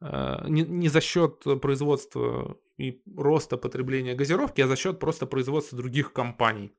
не, 0.00 0.62
не 0.62 0.88
за 0.88 1.02
счет 1.02 1.44
производства 1.60 2.56
и 2.78 3.02
роста 3.14 3.58
потребления 3.58 4.14
газировки, 4.14 4.62
а 4.62 4.68
за 4.68 4.76
счет 4.76 5.00
просто 5.00 5.26
производства 5.26 5.76
других 5.76 6.14
компаний. 6.14 6.72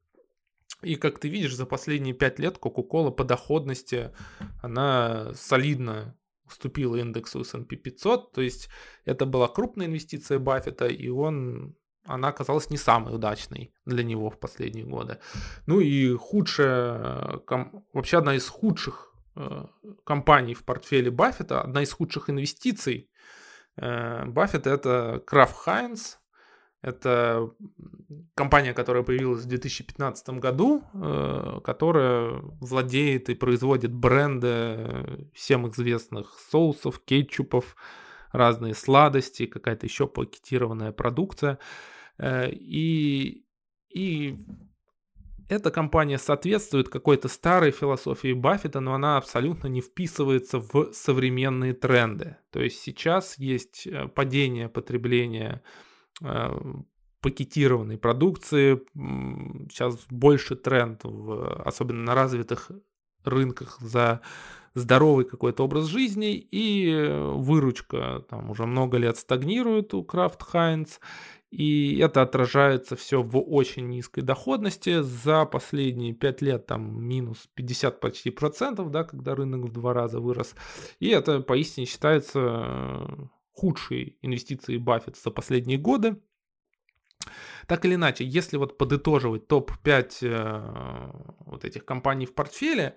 И 0.82 0.96
как 0.96 1.20
ты 1.20 1.28
видишь, 1.28 1.56
за 1.56 1.68
последние 1.68 2.16
пять 2.16 2.40
лет 2.40 2.58
Coca-Cola 2.58 3.12
по 3.12 3.24
доходности, 3.24 4.12
она 4.64 5.32
солидно 5.36 6.16
уступила 6.50 6.98
индексу 6.98 7.42
S&P 7.42 7.76
500, 7.76 8.34
то 8.34 8.42
есть 8.42 8.70
это 9.06 9.26
была 9.26 9.48
крупная 9.48 9.88
инвестиция 9.88 10.40
Баффета, 10.40 10.88
и 10.88 11.10
он, 11.10 11.76
она 12.06 12.28
оказалась 12.28 12.70
не 12.70 12.78
самой 12.78 13.16
удачной 13.16 13.74
для 13.86 14.04
него 14.04 14.30
в 14.30 14.40
последние 14.40 14.86
годы. 14.86 15.20
Ну 15.66 15.80
и 15.80 16.16
худшая, 16.16 17.42
вообще 17.94 18.18
одна 18.18 18.36
из 18.36 18.48
худших 18.48 19.14
э, 19.36 19.66
компаний 20.04 20.54
в 20.54 20.64
портфеле 20.64 21.12
Баффета, 21.12 21.62
одна 21.62 21.82
из 21.82 21.92
худших 21.92 22.30
инвестиций 22.30 23.10
э, 23.78 24.26
Баффета 24.26 24.70
это 24.70 25.24
Крафт 25.26 25.56
Хайнс, 25.56 26.19
это 26.82 27.52
компания, 28.36 28.74
которая 28.74 29.04
появилась 29.04 29.44
в 29.44 29.48
2015 29.48 30.30
году, 30.40 30.84
э, 30.94 31.60
которая 31.64 32.42
владеет 32.62 33.30
и 33.30 33.36
производит 33.36 33.94
бренды 33.94 35.30
всем 35.34 35.70
известных 35.70 36.40
соусов, 36.50 37.00
кетчупов, 37.00 37.76
разные 38.32 38.76
сладости, 38.76 39.46
какая-то 39.46 39.86
еще 39.86 40.08
пакетированная 40.08 40.94
продукция. 40.94 41.60
Э, 42.18 42.50
и, 42.50 43.46
и 43.90 44.38
эта 45.50 45.72
компания 45.72 46.18
соответствует 46.18 46.88
какой-то 46.88 47.28
старой 47.28 47.72
философии 47.72 48.34
Баффета, 48.34 48.80
но 48.80 48.94
она 48.94 49.18
абсолютно 49.18 49.68
не 49.68 49.82
вписывается 49.82 50.60
в 50.60 50.94
современные 50.94 51.74
тренды. 51.74 52.38
То 52.52 52.62
есть 52.62 52.80
сейчас 52.80 53.38
есть 53.38 53.86
э, 53.86 54.08
падение 54.08 54.70
потребления 54.70 55.62
пакетированной 57.22 57.98
продукции. 57.98 58.82
Сейчас 59.70 59.98
больше 60.10 60.56
тренд, 60.56 61.02
в, 61.04 61.62
особенно 61.64 62.04
на 62.04 62.16
развитых 62.16 62.72
рынках, 63.26 63.78
за 63.80 64.22
здоровый 64.74 65.26
какой-то 65.26 65.66
образ 65.66 65.86
жизни, 65.86 66.36
и 66.36 67.10
выручка 67.36 68.24
там 68.30 68.50
уже 68.50 68.66
много 68.66 68.98
лет 68.98 69.18
стагнирует 69.18 69.94
у 69.94 70.04
Kraft 70.04 70.40
Heinz, 70.54 71.00
и 71.52 71.98
это 71.98 72.22
отражается 72.22 72.96
все 72.96 73.24
в 73.24 73.40
очень 73.40 73.88
низкой 73.88 74.22
доходности. 74.22 75.02
За 75.02 75.46
последние 75.46 76.14
5 76.14 76.42
лет 76.44 76.68
там 76.68 77.04
минус 77.04 77.50
50 77.56 78.00
почти 78.00 78.30
процентов, 78.30 78.92
да, 78.92 79.04
когда 79.04 79.34
рынок 79.34 79.66
в 79.66 79.72
два 79.72 79.94
раза 79.94 80.20
вырос. 80.20 80.56
И 81.00 81.10
это 81.10 81.40
поистине 81.42 81.88
считается 81.88 83.30
худшей 83.60 84.18
инвестицией 84.22 84.80
Баффет 84.80 85.18
за 85.18 85.32
последние 85.32 85.78
годы. 85.78 86.18
Так 87.68 87.86
или 87.86 87.96
иначе, 87.96 88.26
если 88.26 88.58
вот 88.58 88.78
подытоживать 88.78 89.48
топ-5 89.48 90.18
э, 90.22 91.12
вот 91.40 91.66
этих 91.66 91.86
компаний 91.86 92.26
в 92.26 92.34
портфеле, 92.34 92.96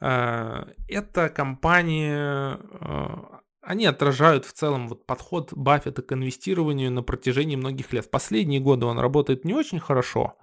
э, 0.00 0.64
это 0.88 1.28
компании 1.30 2.12
э, 2.12 3.38
они 3.62 3.86
отражают 3.86 4.44
в 4.44 4.52
целом 4.52 4.88
вот 4.88 5.06
подход 5.06 5.54
Баффета 5.54 6.02
к 6.02 6.12
инвестированию 6.12 6.92
на 6.92 7.02
протяжении 7.02 7.56
многих 7.56 7.94
лет. 7.94 8.10
Последние 8.10 8.60
годы 8.60 8.84
он 8.84 8.98
работает 8.98 9.46
не 9.46 9.54
очень 9.54 9.80
хорошо, 9.80 10.36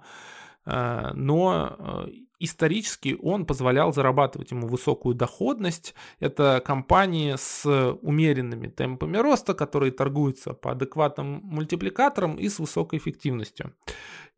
но 0.64 2.08
исторически 2.44 3.16
он 3.22 3.46
позволял 3.46 3.92
зарабатывать 3.92 4.50
ему 4.50 4.66
высокую 4.66 5.14
доходность. 5.14 5.94
Это 6.20 6.62
компании 6.64 7.36
с 7.36 7.64
умеренными 8.02 8.68
темпами 8.68 9.16
роста, 9.16 9.54
которые 9.54 9.92
торгуются 9.92 10.52
по 10.52 10.72
адекватным 10.72 11.40
мультипликаторам 11.44 12.36
и 12.36 12.48
с 12.48 12.58
высокой 12.58 12.98
эффективностью. 12.98 13.74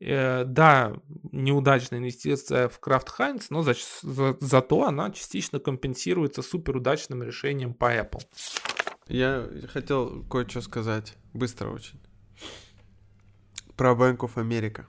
Э, 0.01 0.45
да, 0.45 0.95
неудачная 1.33 1.99
инвестиция 1.99 2.69
в 2.69 2.79
Kraft 2.81 3.09
Heinz, 3.19 3.47
но 3.51 3.63
за, 3.63 3.75
за, 4.03 4.37
зато 4.41 4.85
она 4.85 5.11
частично 5.11 5.59
компенсируется 5.59 6.43
суперудачным 6.43 7.23
решением 7.23 7.75
по 7.75 7.95
Apple. 7.95 8.23
Я 9.09 9.49
хотел 9.73 10.25
кое-что 10.25 10.61
сказать, 10.61 11.17
быстро 11.33 11.71
очень, 11.71 12.01
про 13.77 13.93
Bank 13.93 14.19
of 14.19 14.35
America. 14.35 14.87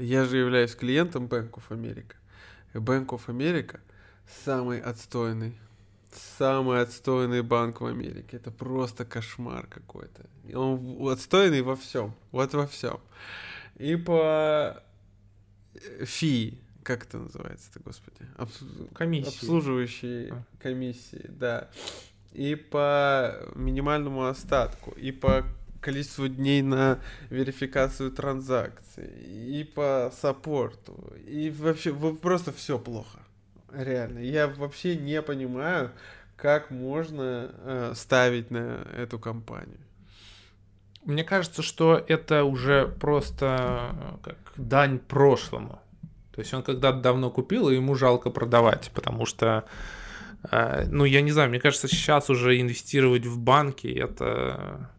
Я 0.00 0.24
же 0.24 0.38
являюсь 0.38 0.74
клиентом 0.74 1.26
Bank 1.26 1.50
of 1.50 1.64
America. 1.68 2.14
И 2.74 2.78
Bank 2.78 3.06
of 3.08 3.26
America 3.26 3.80
самый 4.44 4.80
отстойный, 4.80 5.54
самый 6.38 6.80
отстойный 6.80 7.42
банк 7.42 7.80
в 7.80 7.86
Америке. 7.86 8.36
Это 8.36 8.50
просто 8.50 9.04
кошмар 9.04 9.66
какой-то. 9.66 10.26
Он 10.54 11.08
отстойный 11.08 11.62
во 11.62 11.76
всем, 11.76 12.14
вот 12.32 12.54
во 12.54 12.66
всем. 12.66 13.00
И 13.76 13.96
по 13.96 14.82
э, 15.74 16.04
фи, 16.04 16.58
как 16.82 17.04
это 17.04 17.18
называется-то, 17.18 17.80
господи? 17.80 18.26
Обс... 18.36 18.60
Комиссии. 18.94 19.28
Обслуживающие 19.28 20.32
а. 20.32 20.42
комиссии, 20.62 21.26
да. 21.28 21.70
И 22.32 22.54
по 22.54 23.34
минимальному 23.54 24.26
остатку, 24.26 24.92
и 24.92 25.12
по 25.12 25.44
количеству 25.80 26.28
дней 26.28 26.62
на 26.62 27.00
верификацию 27.30 28.10
транзакций, 28.10 29.08
и 29.26 29.64
по 29.64 30.12
саппорту, 30.20 31.14
и 31.26 31.50
вообще 31.50 31.94
просто 31.94 32.52
все 32.52 32.78
плохо. 32.78 33.20
Реально. 33.72 34.18
Я 34.18 34.48
вообще 34.48 34.96
не 34.96 35.22
понимаю, 35.22 35.92
как 36.36 36.70
можно 36.70 37.50
э, 37.52 37.92
ставить 37.94 38.50
на 38.50 38.86
эту 38.96 39.18
компанию. 39.18 39.78
Мне 41.04 41.24
кажется, 41.24 41.62
что 41.62 42.02
это 42.08 42.44
уже 42.44 42.88
просто 42.88 43.92
э, 43.92 44.16
как 44.22 44.36
дань 44.56 44.98
прошлому. 44.98 45.80
То 46.32 46.40
есть 46.40 46.52
он 46.54 46.62
когда-то 46.62 47.00
давно 47.00 47.30
купил, 47.30 47.68
и 47.68 47.76
ему 47.76 47.94
жалко 47.94 48.30
продавать, 48.30 48.90
потому 48.94 49.26
что, 49.26 49.64
э, 50.50 50.86
ну, 50.88 51.04
я 51.04 51.20
не 51.22 51.30
знаю, 51.30 51.50
мне 51.50 51.60
кажется, 51.60 51.88
сейчас 51.88 52.28
уже 52.30 52.60
инвестировать 52.60 53.26
в 53.26 53.38
банки 53.38 53.86
это 53.86 54.90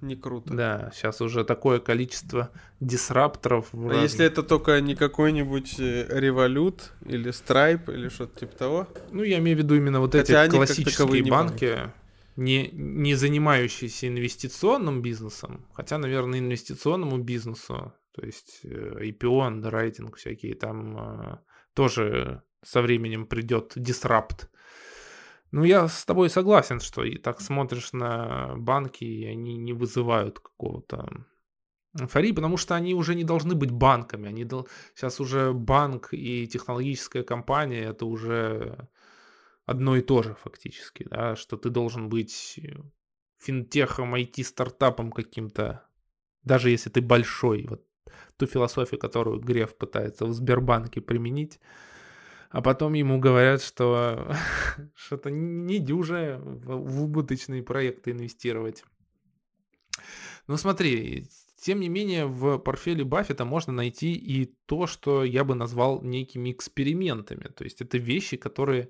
не 0.00 0.16
круто. 0.16 0.54
Да, 0.54 0.90
сейчас 0.94 1.20
уже 1.20 1.44
такое 1.44 1.80
количество 1.80 2.50
дисрапторов. 2.80 3.68
А 3.72 3.76
разных... 3.76 4.02
если 4.02 4.24
это 4.24 4.42
только 4.42 4.80
не 4.80 4.94
какой-нибудь 4.94 5.78
Револют 5.78 6.92
или 7.04 7.30
Stripe 7.30 7.92
или 7.92 8.08
что-то 8.08 8.40
типа 8.40 8.56
того? 8.56 8.88
Ну, 9.10 9.22
я 9.22 9.38
имею 9.38 9.56
в 9.56 9.60
виду 9.60 9.74
именно 9.74 10.00
вот 10.00 10.12
Хотя 10.12 10.44
эти 10.44 10.50
классические 10.50 11.24
банки, 11.24 11.30
банки, 11.30 11.92
не, 12.36 12.70
не 12.72 13.14
занимающиеся 13.14 14.06
инвестиционным 14.06 15.02
бизнесом, 15.02 15.66
хотя, 15.72 15.98
наверное, 15.98 16.38
инвестиционному 16.38 17.18
бизнесу, 17.18 17.92
то 18.12 18.24
есть 18.24 18.60
э, 18.62 19.10
IPO, 19.10 19.46
андеррайтинг 19.46 20.16
всякие, 20.16 20.54
там 20.54 20.98
э, 20.98 21.38
тоже 21.74 22.42
со 22.62 22.82
временем 22.82 23.26
придет 23.26 23.72
дисрапт. 23.74 24.50
Ну, 25.50 25.64
я 25.64 25.88
с 25.88 26.04
тобой 26.04 26.28
согласен, 26.28 26.80
что 26.80 27.04
и 27.04 27.16
так 27.16 27.40
смотришь 27.40 27.92
на 27.92 28.54
банки, 28.56 29.04
и 29.04 29.24
они 29.24 29.56
не 29.56 29.72
вызывают 29.72 30.40
какого-то 30.40 31.08
эйфории, 31.98 32.32
потому 32.32 32.56
что 32.56 32.74
они 32.74 32.94
уже 32.94 33.14
не 33.14 33.24
должны 33.24 33.54
быть 33.54 33.70
банками. 33.70 34.28
Они 34.28 34.44
дол... 34.44 34.68
Сейчас 34.94 35.20
уже 35.20 35.52
банк 35.52 36.08
и 36.12 36.46
технологическая 36.46 37.22
компания 37.22 37.84
это 37.84 38.04
уже 38.04 38.88
одно 39.64 39.96
и 39.96 40.02
то 40.02 40.22
же 40.22 40.34
фактически, 40.34 41.06
да, 41.10 41.36
что 41.36 41.56
ты 41.56 41.70
должен 41.70 42.08
быть 42.08 42.60
финтехом, 43.38 44.14
IT-стартапом 44.14 45.12
каким-то, 45.12 45.86
даже 46.42 46.70
если 46.70 46.90
ты 46.90 47.00
большой. 47.00 47.66
Вот 47.68 47.84
ту 48.36 48.46
философию, 48.46 49.00
которую 49.00 49.40
Греф 49.40 49.76
пытается 49.76 50.26
в 50.26 50.32
Сбербанке 50.32 51.00
применить, 51.00 51.60
а 52.50 52.62
потом 52.62 52.94
ему 52.94 53.18
говорят, 53.18 53.62
что 53.62 54.34
что-то 54.94 55.30
не 55.30 55.78
дюже 55.78 56.40
в 56.42 57.02
убыточные 57.02 57.62
проекты 57.62 58.12
инвестировать. 58.12 58.84
Ну 60.46 60.56
смотри, 60.56 61.28
тем 61.60 61.80
не 61.80 61.88
менее, 61.88 62.26
в 62.26 62.58
портфеле 62.58 63.04
Баффета 63.04 63.44
можно 63.44 63.72
найти 63.72 64.14
и 64.14 64.54
то, 64.66 64.86
что 64.86 65.24
я 65.24 65.44
бы 65.44 65.54
назвал 65.54 66.00
некими 66.02 66.52
экспериментами. 66.52 67.48
То 67.48 67.64
есть 67.64 67.82
это 67.82 67.98
вещи, 67.98 68.36
которые 68.36 68.88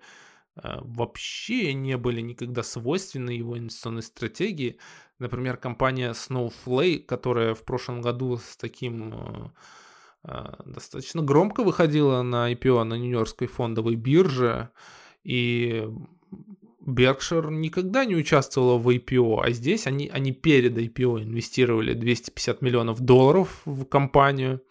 э, 0.55 0.79
вообще 0.83 1.73
не 1.73 1.97
были 1.97 2.21
никогда 2.21 2.63
свойственны 2.63 3.31
его 3.31 3.59
инвестиционной 3.59 4.03
стратегии. 4.03 4.79
Например, 5.19 5.57
компания 5.57 6.13
Snowflake, 6.13 7.05
которая 7.07 7.55
в 7.55 7.65
прошлом 7.65 8.03
году 8.03 8.37
с 8.37 8.57
таким 8.57 9.15
а, 9.15 9.53
достаточно 10.23 11.23
громко 11.23 11.63
выходила 11.63 12.23
на 12.23 12.53
IPO 12.53 12.85
на 12.85 12.95
Нью-Йоркской 12.95 13.47
фондовой 13.47 13.95
бирже, 13.95 14.71
и 15.25 15.89
Berkshire 16.89 17.51
никогда 17.51 18.05
не 18.05 18.17
участвовала 18.17 18.79
в 18.79 18.89
IPO, 18.89 19.43
а 19.43 19.51
здесь 19.51 19.87
они, 19.87 20.09
они 20.09 20.33
перед 20.33 20.77
IPO 20.77 21.23
инвестировали 21.23 21.93
250 21.93 22.63
миллионов 22.63 23.01
долларов 23.01 23.61
в 23.65 23.85
компанию. 23.85 24.63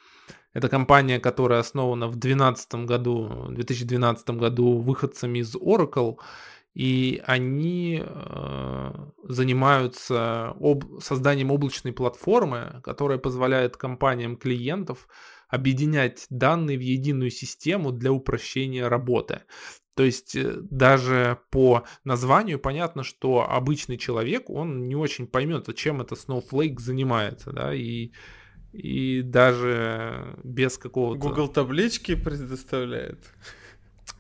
Это 0.54 0.70
компания, 0.70 1.20
которая 1.20 1.60
основана 1.60 2.08
в 2.08 2.16
2012 2.16 2.86
году, 2.86 3.48
2012 3.50 4.30
году 4.32 4.80
выходцами 4.80 5.40
из 5.40 5.56
Oracle, 5.56 6.18
и 6.74 7.22
они 7.26 8.04
э, 8.04 8.94
занимаются 9.24 10.56
об, 10.60 11.00
созданием 11.00 11.52
облачной 11.52 11.92
платформы, 11.92 12.82
которая 12.84 13.18
позволяет 13.20 13.78
компаниям 13.78 14.38
клиентов 14.38 15.08
объединять 15.48 16.26
данные 16.30 16.78
в 16.78 16.82
единую 16.82 17.32
систему 17.32 17.92
для 17.92 18.12
упрощения 18.12 18.88
работы. 18.88 19.42
То 19.96 20.04
есть 20.04 20.36
э, 20.36 20.58
даже 20.70 21.40
по 21.50 21.84
названию 22.04 22.60
понятно, 22.60 23.04
что 23.04 23.50
обычный 23.50 23.98
человек, 23.98 24.50
он 24.50 24.88
не 24.88 24.96
очень 24.96 25.26
поймет, 25.26 25.76
чем 25.76 26.02
это 26.02 26.14
Snowflake 26.14 26.80
занимается, 26.80 27.52
да, 27.52 27.74
и, 27.74 28.12
и 28.74 29.22
даже 29.24 30.38
без 30.44 30.78
какого-то... 30.78 31.20
Google 31.20 31.48
таблички 31.48 32.14
предоставляет. 32.14 33.26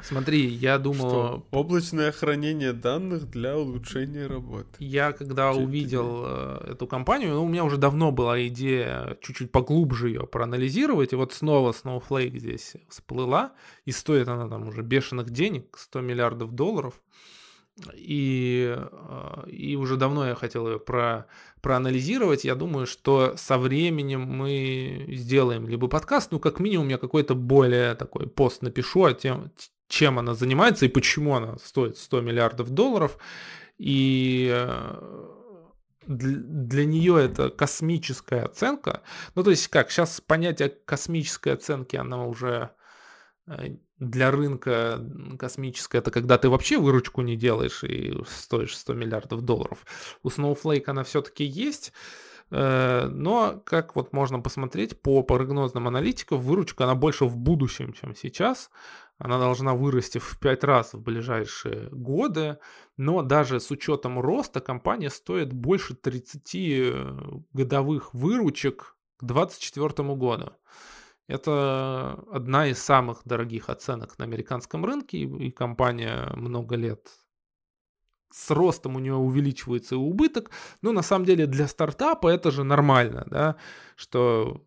Смотри, 0.01 0.47
я 0.47 0.77
думал... 0.77 1.09
Что? 1.09 1.47
Облачное 1.51 2.11
хранение 2.11 2.73
данных 2.73 3.29
для 3.29 3.57
улучшения 3.57 4.27
работы. 4.27 4.69
Я 4.79 5.11
когда 5.11 5.51
Чуть 5.53 5.63
увидел 5.63 6.23
тебе. 6.23 6.71
эту 6.73 6.87
компанию, 6.87 7.33
ну, 7.33 7.43
у 7.43 7.47
меня 7.47 7.63
уже 7.63 7.77
давно 7.77 8.11
была 8.11 8.45
идея 8.47 9.17
чуть-чуть 9.21 9.51
поглубже 9.51 10.09
ее 10.09 10.27
проанализировать, 10.27 11.13
и 11.13 11.15
вот 11.15 11.33
снова 11.33 11.71
Snowflake 11.71 12.37
здесь 12.37 12.73
всплыла, 12.89 13.53
и 13.85 13.91
стоит 13.91 14.27
она 14.27 14.47
там 14.47 14.67
уже 14.67 14.81
бешеных 14.81 15.29
денег, 15.29 15.77
100 15.77 16.01
миллиардов 16.01 16.51
долларов. 16.53 17.01
И, 17.93 18.75
э, 18.75 19.49
и 19.49 19.75
уже 19.75 19.97
давно 19.97 20.27
я 20.27 20.33
хотел 20.35 20.67
ее 20.67 20.79
про, 20.79 21.27
проанализировать. 21.61 22.43
Я 22.43 22.55
думаю, 22.55 22.87
что 22.87 23.35
со 23.37 23.59
временем 23.59 24.21
мы 24.21 25.05
сделаем 25.09 25.67
либо 25.67 25.87
подкаст, 25.87 26.31
ну, 26.31 26.39
как 26.39 26.59
минимум, 26.59 26.87
я 26.87 26.97
какой-то 26.97 27.35
более 27.35 27.93
такой 27.93 28.27
пост 28.27 28.63
напишу 28.63 29.03
о 29.03 29.13
тем, 29.13 29.51
чем 29.87 30.19
она 30.19 30.33
занимается 30.33 30.85
и 30.85 30.89
почему 30.89 31.35
она 31.35 31.57
стоит 31.57 31.97
100 31.97 32.21
миллиардов 32.21 32.69
долларов. 32.69 33.17
И 33.77 34.49
э, 34.51 35.27
для, 36.07 36.85
нее 36.85 37.23
это 37.23 37.49
космическая 37.49 38.43
оценка. 38.43 39.03
Ну, 39.35 39.43
то 39.43 39.51
есть 39.51 39.67
как, 39.67 39.91
сейчас 39.91 40.21
понятие 40.21 40.69
космической 40.69 41.53
оценки, 41.53 41.95
оно 41.95 42.29
уже 42.29 42.71
э, 43.47 43.75
для 43.99 44.31
рынка 44.31 45.03
космическое, 45.39 45.99
это 45.99 46.11
когда 46.11 46.37
ты 46.37 46.49
вообще 46.49 46.77
выручку 46.77 47.21
не 47.21 47.35
делаешь 47.35 47.83
и 47.83 48.17
стоишь 48.27 48.77
100 48.77 48.93
миллиардов 48.93 49.41
долларов. 49.41 49.85
У 50.23 50.29
Snowflake 50.29 50.83
она 50.87 51.03
все-таки 51.03 51.43
есть, 51.43 51.93
э, 52.51 53.07
но, 53.11 53.61
как 53.65 53.95
вот 53.95 54.13
можно 54.13 54.39
посмотреть 54.39 55.01
по 55.01 55.23
прогнозным 55.23 55.87
аналитикам, 55.87 56.39
выручка, 56.39 56.85
она 56.85 56.95
больше 56.95 57.25
в 57.25 57.37
будущем, 57.37 57.93
чем 57.93 58.15
сейчас. 58.15 58.69
Она 59.17 59.39
должна 59.39 59.73
вырасти 59.73 60.19
в 60.19 60.39
5 60.39 60.63
раз 60.63 60.93
в 60.93 61.01
ближайшие 61.01 61.89
годы, 61.89 62.59
но 62.97 63.23
даже 63.23 63.59
с 63.59 63.71
учетом 63.71 64.19
роста 64.19 64.61
компания 64.61 65.09
стоит 65.09 65.53
больше 65.53 65.95
30 65.95 66.55
э, 66.55 67.17
годовых 67.53 68.13
выручек 68.13 68.95
к 69.17 69.25
2024 69.25 70.15
году. 70.15 70.53
Это 71.27 72.23
одна 72.31 72.67
из 72.67 72.79
самых 72.79 73.21
дорогих 73.25 73.69
оценок 73.69 74.17
на 74.17 74.25
американском 74.25 74.85
рынке, 74.85 75.17
и 75.17 75.51
компания 75.51 76.31
много 76.35 76.75
лет 76.75 77.09
с 78.31 78.51
ростом 78.51 78.95
у 78.95 78.99
нее 78.99 79.15
увеличивается 79.15 79.95
и 79.95 79.97
убыток. 79.97 80.51
Но 80.81 80.91
на 80.91 81.01
самом 81.01 81.25
деле 81.25 81.47
для 81.47 81.67
стартапа 81.67 82.27
это 82.27 82.51
же 82.51 82.63
нормально, 82.63 83.25
да, 83.29 83.55
что 83.95 84.66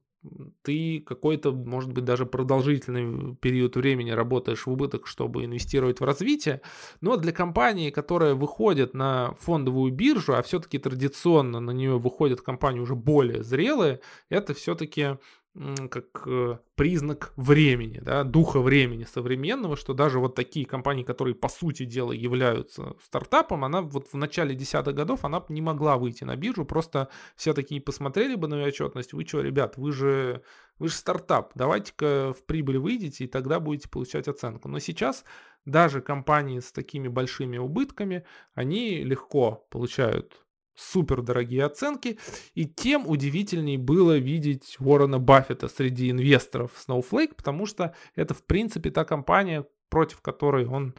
ты 0.62 1.00
какой-то, 1.00 1.52
может 1.52 1.92
быть, 1.92 2.04
даже 2.04 2.26
продолжительный 2.26 3.34
период 3.36 3.76
времени 3.76 4.10
работаешь 4.10 4.66
в 4.66 4.70
убыток, 4.70 5.06
чтобы 5.06 5.44
инвестировать 5.44 6.00
в 6.00 6.04
развитие, 6.04 6.60
но 7.00 7.16
для 7.16 7.32
компании, 7.32 7.90
которая 7.90 8.34
выходит 8.34 8.92
на 8.92 9.34
фондовую 9.40 9.92
биржу, 9.92 10.34
а 10.34 10.42
все-таки 10.42 10.78
традиционно 10.78 11.60
на 11.60 11.70
нее 11.70 11.98
выходят 11.98 12.42
компании 12.42 12.80
уже 12.80 12.94
более 12.94 13.42
зрелые, 13.42 14.00
это 14.28 14.52
все-таки 14.52 15.16
как 15.54 16.26
э, 16.26 16.58
признак 16.76 17.32
времени, 17.36 17.98
да, 18.00 18.22
духа 18.22 18.60
времени 18.60 19.04
современного, 19.04 19.76
что 19.76 19.94
даже 19.94 20.20
вот 20.20 20.36
такие 20.36 20.64
компании, 20.64 21.02
которые 21.02 21.34
по 21.34 21.48
сути 21.48 21.84
дела 21.84 22.12
являются 22.12 22.94
стартапом, 23.02 23.64
она 23.64 23.82
вот 23.82 24.08
в 24.12 24.16
начале 24.16 24.54
десятых 24.54 24.94
годов, 24.94 25.24
она 25.24 25.44
не 25.48 25.60
могла 25.60 25.96
выйти 25.96 26.22
на 26.22 26.36
биржу, 26.36 26.64
просто 26.64 27.08
все 27.34 27.52
такие 27.52 27.80
посмотрели 27.80 28.36
бы 28.36 28.46
на 28.46 28.54
ее 28.54 28.68
отчетность, 28.68 29.12
вы 29.12 29.26
что, 29.26 29.40
ребят, 29.40 29.76
вы 29.76 29.92
же, 29.92 30.42
вы 30.78 30.88
же 30.88 30.94
стартап, 30.94 31.50
давайте-ка 31.56 32.32
в 32.32 32.44
прибыль 32.46 32.78
выйдете, 32.78 33.24
и 33.24 33.28
тогда 33.28 33.58
будете 33.58 33.88
получать 33.88 34.28
оценку. 34.28 34.68
Но 34.68 34.78
сейчас 34.78 35.24
даже 35.64 36.00
компании 36.00 36.60
с 36.60 36.70
такими 36.70 37.08
большими 37.08 37.58
убытками, 37.58 38.24
они 38.54 39.02
легко 39.02 39.66
получают 39.68 40.44
супер 40.74 41.22
дорогие 41.22 41.64
оценки, 41.64 42.18
и 42.54 42.66
тем 42.66 43.06
удивительней 43.06 43.76
было 43.76 44.16
видеть 44.18 44.76
Уоррена 44.78 45.18
Баффета 45.18 45.68
среди 45.68 46.10
инвесторов 46.10 46.72
Snowflake, 46.86 47.34
потому 47.36 47.66
что 47.66 47.94
это, 48.14 48.34
в 48.34 48.44
принципе, 48.44 48.90
та 48.90 49.04
компания, 49.04 49.66
против 49.88 50.20
которой 50.20 50.66
он, 50.66 50.94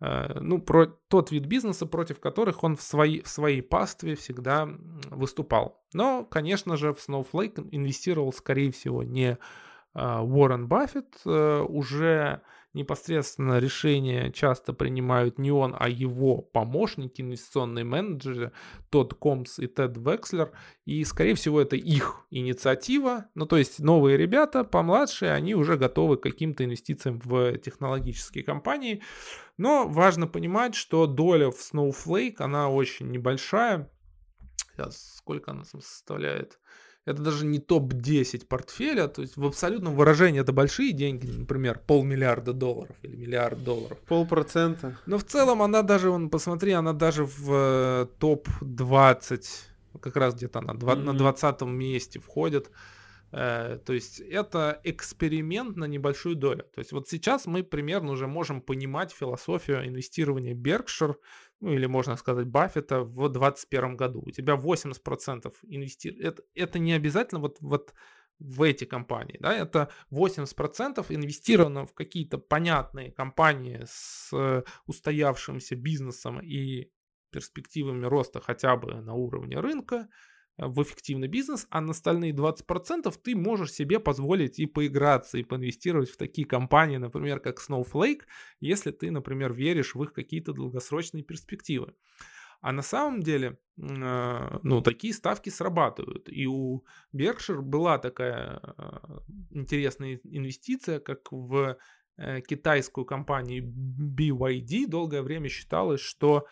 э, 0.00 0.38
ну, 0.40 0.60
про 0.60 0.86
тот 1.08 1.30
вид 1.30 1.46
бизнеса, 1.46 1.86
против 1.86 2.20
которых 2.20 2.62
он 2.62 2.76
в, 2.76 2.82
своей 2.82 3.22
в 3.22 3.28
своей 3.28 3.62
пастве 3.62 4.14
всегда 4.14 4.68
выступал. 5.10 5.82
Но, 5.92 6.24
конечно 6.24 6.76
же, 6.76 6.92
в 6.92 6.98
Snowflake 6.98 7.68
инвестировал, 7.72 8.32
скорее 8.32 8.70
всего, 8.70 9.02
не 9.02 9.38
э, 9.94 10.18
Уоррен 10.20 10.68
Баффет, 10.68 11.16
э, 11.24 11.60
уже 11.62 12.42
непосредственно 12.76 13.58
решения 13.58 14.30
часто 14.30 14.72
принимают 14.72 15.38
не 15.38 15.50
он, 15.50 15.74
а 15.76 15.88
его 15.88 16.42
помощники, 16.42 17.22
инвестиционные 17.22 17.84
менеджеры, 17.84 18.52
Тодд 18.90 19.14
Комс 19.14 19.58
и 19.58 19.66
Тед 19.66 19.96
Векслер. 19.96 20.52
И, 20.84 21.02
скорее 21.04 21.34
всего, 21.34 21.60
это 21.60 21.74
их 21.74 22.26
инициатива. 22.30 23.26
Ну, 23.34 23.46
то 23.46 23.56
есть 23.56 23.80
новые 23.80 24.16
ребята, 24.16 24.62
помладшие, 24.62 25.32
они 25.32 25.54
уже 25.54 25.76
готовы 25.76 26.16
к 26.16 26.22
каким-то 26.22 26.64
инвестициям 26.64 27.18
в 27.24 27.58
технологические 27.58 28.44
компании. 28.44 29.02
Но 29.56 29.88
важно 29.88 30.26
понимать, 30.26 30.74
что 30.74 31.06
доля 31.06 31.50
в 31.50 31.58
Snowflake, 31.58 32.36
она 32.38 32.68
очень 32.68 33.10
небольшая. 33.10 33.90
Сейчас, 34.72 35.16
сколько 35.16 35.50
она 35.50 35.64
составляет? 35.64 36.58
Это 37.06 37.22
даже 37.22 37.46
не 37.46 37.60
топ-10 37.60 38.46
портфеля, 38.46 39.06
то 39.06 39.22
есть 39.22 39.36
в 39.36 39.46
абсолютном 39.46 39.94
выражении 39.94 40.40
это 40.40 40.52
большие 40.52 40.92
деньги, 40.92 41.30
например, 41.30 41.80
полмиллиарда 41.86 42.52
долларов 42.52 42.96
или 43.02 43.14
миллиард 43.14 43.62
долларов. 43.62 43.96
Полпроцента. 44.08 44.98
Но 45.06 45.16
в 45.16 45.24
целом 45.24 45.62
она 45.62 45.82
даже, 45.82 46.10
вон, 46.10 46.28
посмотри, 46.28 46.72
она 46.72 46.92
даже 46.92 47.24
в 47.24 47.52
э, 47.52 48.06
топ-20, 48.18 49.44
как 50.00 50.16
раз 50.16 50.34
где-то 50.34 50.58
она 50.58 50.72
mm-hmm. 50.72 51.02
на 51.04 51.14
20 51.14 51.62
месте 51.62 52.18
входит. 52.18 52.72
Э, 53.30 53.78
то 53.84 53.92
есть 53.92 54.18
это 54.18 54.80
эксперимент 54.82 55.76
на 55.76 55.84
небольшую 55.84 56.34
долю. 56.34 56.64
То 56.74 56.80
есть 56.80 56.90
вот 56.90 57.08
сейчас 57.08 57.46
мы 57.46 57.62
примерно 57.62 58.10
уже 58.12 58.26
можем 58.26 58.60
понимать 58.60 59.12
философию 59.12 59.86
инвестирования 59.86 60.54
Berkshire 60.54 61.14
ну 61.60 61.72
или 61.72 61.86
можно 61.86 62.16
сказать 62.16 62.46
Баффета 62.46 63.00
в 63.00 63.28
2021 63.28 63.96
году. 63.96 64.22
У 64.24 64.30
тебя 64.30 64.54
80% 64.54 65.54
инвестировать. 65.62 66.24
Это, 66.24 66.42
это 66.54 66.78
не 66.78 66.92
обязательно 66.92 67.40
вот, 67.40 67.58
вот 67.60 67.94
в 68.38 68.62
эти 68.62 68.84
компании. 68.84 69.38
Да? 69.40 69.54
Это 69.54 69.90
80% 70.12 71.04
инвестировано 71.08 71.86
в 71.86 71.94
какие-то 71.94 72.38
понятные 72.38 73.10
компании 73.10 73.82
с 73.86 74.30
э, 74.32 74.62
устоявшимся 74.86 75.76
бизнесом 75.76 76.40
и 76.40 76.90
перспективами 77.30 78.06
роста 78.06 78.40
хотя 78.40 78.76
бы 78.76 78.94
на 79.00 79.14
уровне 79.14 79.58
рынка 79.58 80.08
в 80.58 80.82
эффективный 80.82 81.28
бизнес, 81.28 81.66
а 81.70 81.80
на 81.80 81.90
остальные 81.90 82.32
20% 82.32 83.12
ты 83.22 83.36
можешь 83.36 83.72
себе 83.72 84.00
позволить 84.00 84.58
и 84.58 84.66
поиграться, 84.66 85.38
и 85.38 85.44
поинвестировать 85.44 86.10
в 86.10 86.16
такие 86.16 86.46
компании, 86.46 86.96
например, 86.96 87.40
как 87.40 87.60
Snowflake, 87.60 88.22
если 88.60 88.90
ты, 88.90 89.10
например, 89.10 89.52
веришь 89.52 89.94
в 89.94 90.02
их 90.02 90.12
какие-то 90.12 90.52
долгосрочные 90.52 91.22
перспективы. 91.22 91.94
А 92.60 92.72
на 92.72 92.82
самом 92.82 93.22
деле, 93.22 93.58
э, 93.78 94.58
ну, 94.62 94.80
такие 94.80 95.12
ставки 95.12 95.50
срабатывают. 95.50 96.28
И 96.28 96.46
у 96.46 96.84
Berkshire 97.14 97.60
была 97.60 97.98
такая 97.98 98.60
э, 98.60 99.18
интересная 99.50 100.20
инвестиция, 100.24 101.00
как 101.00 101.30
в 101.30 101.76
э, 102.16 102.40
китайскую 102.40 103.04
компанию 103.04 103.64
BYD. 103.64 104.86
Долгое 104.88 105.22
время 105.22 105.48
считалось, 105.48 106.00
что 106.00 106.46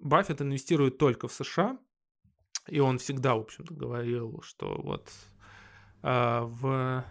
Баффет 0.00 0.42
инвестирует 0.42 0.98
только 0.98 1.28
в 1.28 1.32
США, 1.32 1.78
и 2.68 2.80
он 2.80 2.98
всегда, 2.98 3.34
в 3.34 3.40
общем-то, 3.40 3.74
говорил, 3.74 4.42
что 4.44 4.80
вот 4.82 5.10
э, 6.02 6.40
в... 6.42 7.04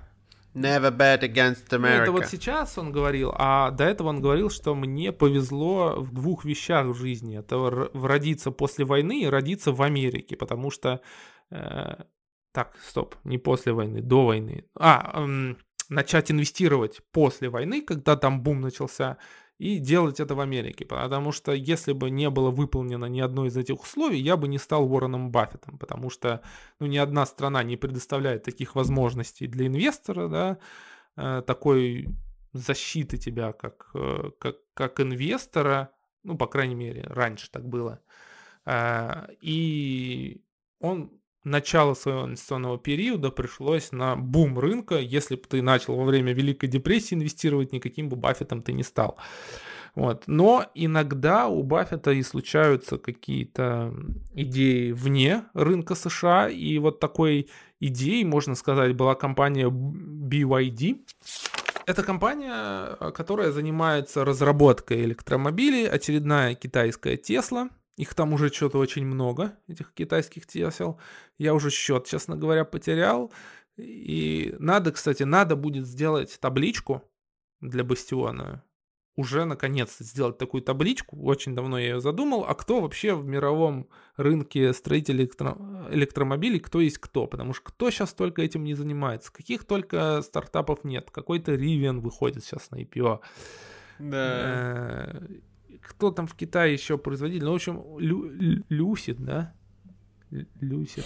Never 0.54 0.96
bet 0.96 1.22
against 1.22 1.70
America. 1.70 1.98
Ну, 1.98 2.04
это 2.04 2.12
вот 2.12 2.26
сейчас 2.28 2.78
он 2.78 2.92
говорил, 2.92 3.34
а 3.36 3.72
до 3.72 3.86
этого 3.86 4.10
он 4.10 4.22
говорил, 4.22 4.52
что 4.52 4.76
мне 4.76 5.12
повезло 5.12 5.96
в 5.98 6.14
двух 6.14 6.46
вещах 6.46 6.86
в 6.86 6.96
жизни. 6.96 7.40
Это 7.40 7.90
родиться 7.94 8.52
после 8.52 8.86
войны 8.86 9.24
и 9.24 9.28
родиться 9.28 9.72
в 9.72 9.82
Америке, 9.82 10.36
потому 10.36 10.70
что... 10.70 11.02
Э, 11.50 12.04
так, 12.52 12.78
стоп, 12.88 13.16
не 13.24 13.40
после 13.40 13.74
войны, 13.74 14.02
до 14.02 14.26
войны. 14.28 14.66
А, 14.76 15.24
эм, 15.24 15.58
начать 15.90 16.32
инвестировать 16.32 17.02
после 17.12 17.50
войны, 17.50 17.82
когда 17.82 18.16
там 18.16 18.42
бум 18.42 18.62
начался, 18.62 19.18
и 19.58 19.78
делать 19.78 20.20
это 20.20 20.36
в 20.36 20.40
Америке. 20.40 20.86
Потому 20.86 21.32
что 21.32 21.54
если 21.54 21.94
бы 21.94 22.10
не 22.10 22.30
было 22.30 22.52
выполнено 22.52 23.06
ни 23.06 23.20
одно 23.20 23.46
из 23.46 23.58
этих 23.58 23.82
условий, 23.82 24.20
я 24.20 24.38
бы 24.38 24.48
не 24.48 24.58
стал 24.58 24.92
Уорреном 24.92 25.32
Баффетом, 25.32 25.78
потому 25.78 26.10
что 26.10 26.42
ну, 26.80 26.88
ни 26.88 26.98
одна 26.98 27.26
страна 27.26 27.64
не 27.64 27.78
предоставляет 27.78 28.44
таких 28.44 28.76
возможностей 28.76 29.48
для 29.48 29.68
инвестора, 29.68 30.28
да, 30.28 30.58
э, 31.16 31.44
такой 31.46 32.08
защиты 32.54 33.18
тебя 33.18 33.54
как, 33.54 33.92
э, 33.94 34.32
как, 34.40 34.58
как 34.74 35.00
инвестора, 35.00 35.92
ну, 36.24 36.38
по 36.38 36.48
крайней 36.48 36.76
мере, 36.76 37.04
раньше 37.04 37.50
так 37.52 37.68
было. 37.68 38.02
Э, 38.66 39.28
и 39.42 40.44
он 40.80 41.12
начало 41.44 41.94
своего 41.94 42.26
инвестиционного 42.26 42.78
периода 42.78 43.30
пришлось 43.30 43.92
на 43.92 44.16
бум 44.16 44.58
рынка. 44.60 44.98
Если 44.98 45.36
бы 45.36 45.42
ты 45.42 45.62
начал 45.62 45.96
во 45.96 46.06
время 46.06 46.34
Великой 46.34 46.68
депрессии 46.68 47.16
инвестировать, 47.16 47.72
никаким 47.72 48.10
бы 48.10 48.16
Баффетом 48.16 48.62
ты 48.62 48.74
не 48.74 48.84
стал. 48.84 49.18
Вот. 49.96 50.24
Но 50.28 50.66
иногда 50.74 51.48
у 51.48 51.64
Баффета 51.64 52.12
и 52.12 52.24
случаются 52.24 52.98
какие-то 52.98 53.94
идеи 54.34 54.92
вне 54.92 55.44
рынка 55.54 55.96
США. 55.96 56.50
И 56.50 56.78
вот 56.80 57.00
такой 57.00 57.50
идеей, 57.80 58.24
можно 58.26 58.56
сказать, 58.56 58.96
была 58.96 59.16
компания 59.16 59.70
BYD. 59.70 61.06
Это 61.86 62.02
компания, 62.02 62.96
которая 63.12 63.52
занимается 63.52 64.24
разработкой 64.24 65.04
электромобилей, 65.04 65.88
очередная 65.90 66.56
китайская 66.56 67.16
Tesla– 67.16 67.70
их 67.96 68.14
там 68.16 68.34
уже 68.34 68.50
что-то 68.50 68.80
очень 68.80 69.06
много, 69.06 69.58
этих 69.68 69.94
китайских 69.94 70.48
тесел. 70.48 71.00
Я 71.38 71.54
уже 71.54 71.70
счет, 71.70 72.08
честно 72.08 72.36
говоря, 72.36 72.66
потерял. 72.66 73.32
И 73.78 74.56
надо, 74.60 74.92
кстати, 74.92 75.24
надо 75.24 75.56
будет 75.56 75.86
сделать 75.88 76.38
табличку 76.40 77.04
для 77.62 77.84
Бастиона. 77.84 78.64
уже 79.16 79.46
наконец-то 79.46 80.04
сделать 80.04 80.40
такую 80.40 80.64
табличку, 80.64 81.22
очень 81.24 81.54
давно 81.56 81.78
я 81.78 81.90
ее 81.90 82.02
задумал, 82.02 82.46
а 82.48 82.56
кто 82.56 82.82
вообще 82.82 83.14
в 83.14 83.26
мировом 83.26 83.88
рынке 84.18 84.74
строителей 84.74 85.26
электро... 85.26 85.56
электромобилей, 85.92 86.60
кто 86.60 86.82
есть 86.82 86.98
кто, 86.98 87.28
потому 87.28 87.54
что 87.54 87.66
кто 87.66 87.92
сейчас 87.92 88.14
только 88.14 88.42
этим 88.42 88.64
не 88.64 88.74
занимается, 88.74 89.32
каких 89.32 89.66
только 89.66 90.22
стартапов 90.24 90.84
нет, 90.84 91.12
какой-то 91.12 91.54
Rivian 91.54 92.00
выходит 92.00 92.44
сейчас 92.44 92.72
на 92.72 92.82
IPO. 92.82 93.20
Да. 94.00 95.12
Э, 95.14 95.28
кто 95.88 96.12
там 96.12 96.28
в 96.28 96.36
Китае 96.36 96.74
еще 96.74 96.98
производитель? 96.98 97.46
Ну, 97.46 97.52
в 97.52 97.56
общем, 97.56 98.00
Лю... 98.00 98.64
Люсид, 98.70 99.24
да? 99.24 99.54
Люсид. 100.60 101.06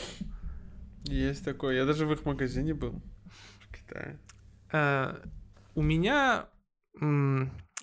Есть 1.04 1.44
такое. 1.44 1.76
Я 1.76 1.86
даже 1.86 2.06
в 2.06 2.12
их 2.12 2.26
магазине 2.26 2.74
был 2.74 3.02
в 3.60 3.76
Китае. 3.76 4.20
А, 4.72 5.22
у 5.76 5.82
меня 5.82 6.48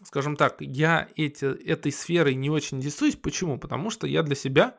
скажем 0.02 0.37
так, 0.37 0.57
я 0.61 1.09
эти, 1.16 1.44
этой 1.44 1.92
сферой 1.92 2.35
не 2.35 2.50
очень 2.50 2.78
интересуюсь. 2.78 3.16
Почему? 3.16 3.59
Потому 3.59 3.90
что 3.90 4.07
я 4.07 4.22
для 4.22 4.35
себя 4.35 4.76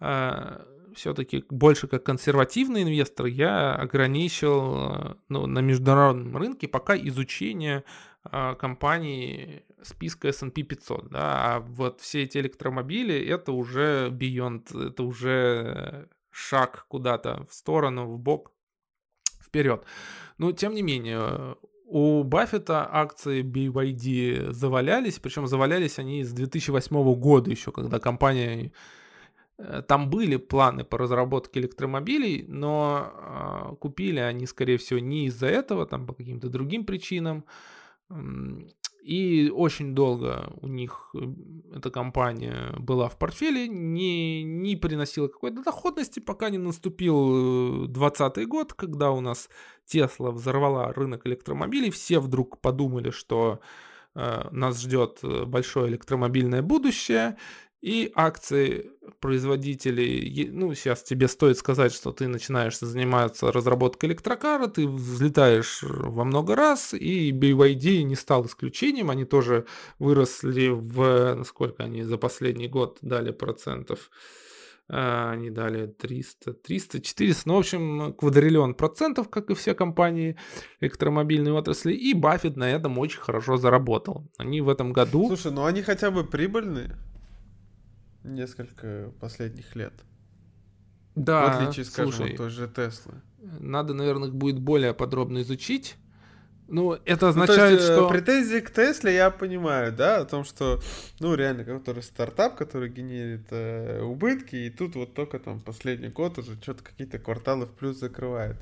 а, 0.00 0.66
все-таки 0.94 1.44
больше 1.50 1.86
как 1.86 2.04
консервативный 2.04 2.82
инвестор, 2.82 3.26
я 3.26 3.74
ограничил 3.74 4.76
э, 4.76 5.14
ну, 5.28 5.46
на 5.46 5.58
международном 5.58 6.36
рынке 6.36 6.68
пока 6.68 6.96
изучение 6.96 7.84
э, 8.30 8.54
компаний 8.58 9.64
списка 9.84 10.28
S&P 10.28 10.62
500. 10.62 11.08
Да? 11.10 11.56
А 11.56 11.60
вот 11.60 12.00
все 12.00 12.22
эти 12.22 12.38
электромобили, 12.38 13.18
это 13.18 13.52
уже 13.52 14.08
beyond, 14.10 14.88
это 14.88 15.02
уже 15.02 16.08
шаг 16.30 16.86
куда-то 16.88 17.46
в 17.48 17.54
сторону, 17.54 18.06
в 18.06 18.18
бок, 18.18 18.52
вперед. 19.40 19.84
Но 20.38 20.52
тем 20.52 20.74
не 20.74 20.82
менее, 20.82 21.56
у 21.86 22.24
Баффета 22.24 22.88
акции 22.90 23.42
BYD 23.42 24.52
завалялись, 24.52 25.18
причем 25.18 25.46
завалялись 25.46 25.98
они 25.98 26.24
с 26.24 26.32
2008 26.32 27.14
года 27.14 27.50
еще, 27.50 27.70
когда 27.72 28.00
компания... 28.00 28.72
Э, 29.58 29.82
там 29.86 30.10
были 30.10 30.36
планы 30.36 30.82
по 30.84 30.98
разработке 30.98 31.60
электромобилей, 31.60 32.46
но 32.48 33.12
э, 33.12 33.76
купили 33.76 34.18
они, 34.18 34.46
скорее 34.46 34.78
всего, 34.78 34.98
не 34.98 35.26
из-за 35.26 35.46
этого, 35.46 35.86
там 35.86 36.06
по 36.06 36.14
каким-то 36.14 36.48
другим 36.48 36.84
причинам. 36.84 37.44
И 39.04 39.50
очень 39.54 39.94
долго 39.94 40.50
у 40.62 40.66
них 40.66 41.14
эта 41.74 41.90
компания 41.90 42.74
была 42.78 43.10
в 43.10 43.18
портфеле, 43.18 43.68
не, 43.68 44.42
не 44.42 44.76
приносила 44.76 45.28
какой-то 45.28 45.62
доходности, 45.62 46.20
пока 46.20 46.48
не 46.48 46.56
наступил 46.56 47.86
2020 47.86 48.38
э, 48.38 48.46
год, 48.46 48.72
когда 48.72 49.10
у 49.10 49.20
нас 49.20 49.50
Тесла 49.84 50.30
взорвала 50.30 50.90
рынок 50.94 51.26
электромобилей. 51.26 51.90
Все 51.90 52.18
вдруг 52.18 52.62
подумали, 52.62 53.10
что 53.10 53.60
э, 54.14 54.48
нас 54.50 54.80
ждет 54.80 55.18
э, 55.22 55.44
большое 55.44 55.88
электромобильное 55.88 56.62
будущее, 56.62 57.36
и 57.84 58.10
акции 58.14 58.92
производителей, 59.20 60.48
ну, 60.50 60.72
сейчас 60.74 61.02
тебе 61.02 61.28
стоит 61.28 61.58
сказать, 61.58 61.92
что 61.92 62.12
ты 62.12 62.28
начинаешь 62.28 62.78
заниматься 62.78 63.52
разработкой 63.52 64.08
электрокара, 64.08 64.68
ты 64.68 64.88
взлетаешь 64.88 65.82
во 65.82 66.24
много 66.24 66.56
раз, 66.56 66.94
и 66.94 67.30
BYD 67.30 68.04
не 68.04 68.14
стал 68.14 68.46
исключением, 68.46 69.10
они 69.10 69.26
тоже 69.26 69.66
выросли 69.98 70.68
в, 70.68 71.44
сколько 71.44 71.84
они 71.84 72.04
за 72.04 72.16
последний 72.16 72.68
год 72.68 72.96
дали 73.02 73.32
процентов, 73.32 74.10
а, 74.88 75.32
они 75.32 75.50
дали 75.50 75.86
300, 75.86 76.54
300, 76.54 77.02
400, 77.02 77.48
ну, 77.48 77.56
в 77.56 77.58
общем, 77.58 78.14
квадриллион 78.14 78.76
процентов, 78.76 79.28
как 79.28 79.50
и 79.50 79.54
все 79.54 79.74
компании 79.74 80.38
электромобильной 80.80 81.52
отрасли, 81.52 81.92
и 81.92 82.14
Баффет 82.14 82.56
на 82.56 82.70
этом 82.70 82.98
очень 82.98 83.20
хорошо 83.20 83.58
заработал. 83.58 84.26
Они 84.38 84.62
в 84.62 84.70
этом 84.70 84.94
году... 84.94 85.26
Слушай, 85.26 85.52
ну 85.52 85.66
они 85.66 85.82
хотя 85.82 86.10
бы 86.10 86.24
прибыльные 86.24 86.96
несколько 88.24 89.12
последних 89.20 89.76
лет. 89.76 89.92
Да, 91.14 91.46
в 91.46 91.60
отличие, 91.60 91.84
скажем, 91.84 92.12
слушай, 92.12 92.32
от 92.32 92.36
той 92.36 92.50
же 92.50 92.68
Теслы. 92.68 93.14
Надо, 93.60 93.94
наверное, 93.94 94.30
будет 94.30 94.58
более 94.58 94.94
подробно 94.94 95.42
изучить. 95.42 95.96
Ну, 96.66 96.98
это 97.04 97.28
означает, 97.28 97.58
ну, 97.58 97.76
есть, 97.76 97.90
э, 97.90 97.92
что... 97.92 98.08
Претензии 98.08 98.60
к 98.60 98.70
Тесле 98.70 99.14
я 99.14 99.30
понимаю, 99.30 99.92
да, 99.92 100.18
о 100.20 100.24
том, 100.24 100.44
что, 100.44 100.80
ну, 101.20 101.34
реально, 101.34 101.64
который 101.64 102.02
стартап, 102.02 102.56
который 102.56 102.88
генерит 102.88 103.46
э, 103.50 104.00
убытки, 104.00 104.56
и 104.56 104.70
тут 104.70 104.96
вот 104.96 105.12
только 105.14 105.38
там 105.38 105.60
последний 105.60 106.08
год 106.08 106.38
уже 106.38 106.54
что-то 106.54 106.82
какие-то 106.82 107.18
кварталы 107.18 107.66
в 107.66 107.72
плюс 107.72 107.98
закрывает. 107.98 108.56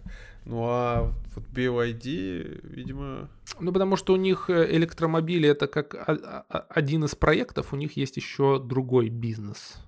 Ну, 0.44 0.64
а 0.64 1.12
вот 1.34 1.44
BYD, 1.48 2.60
видимо... 2.64 3.30
Ну, 3.60 3.72
потому 3.72 3.96
что 3.96 4.12
у 4.12 4.16
них 4.16 4.50
э, 4.50 4.74
электромобили 4.76 5.48
это 5.48 5.66
как 5.68 5.94
один 6.48 7.04
из 7.04 7.14
проектов, 7.14 7.72
у 7.72 7.76
них 7.76 7.96
есть 7.96 8.16
еще 8.16 8.58
другой 8.58 9.08
бизнес. 9.08 9.78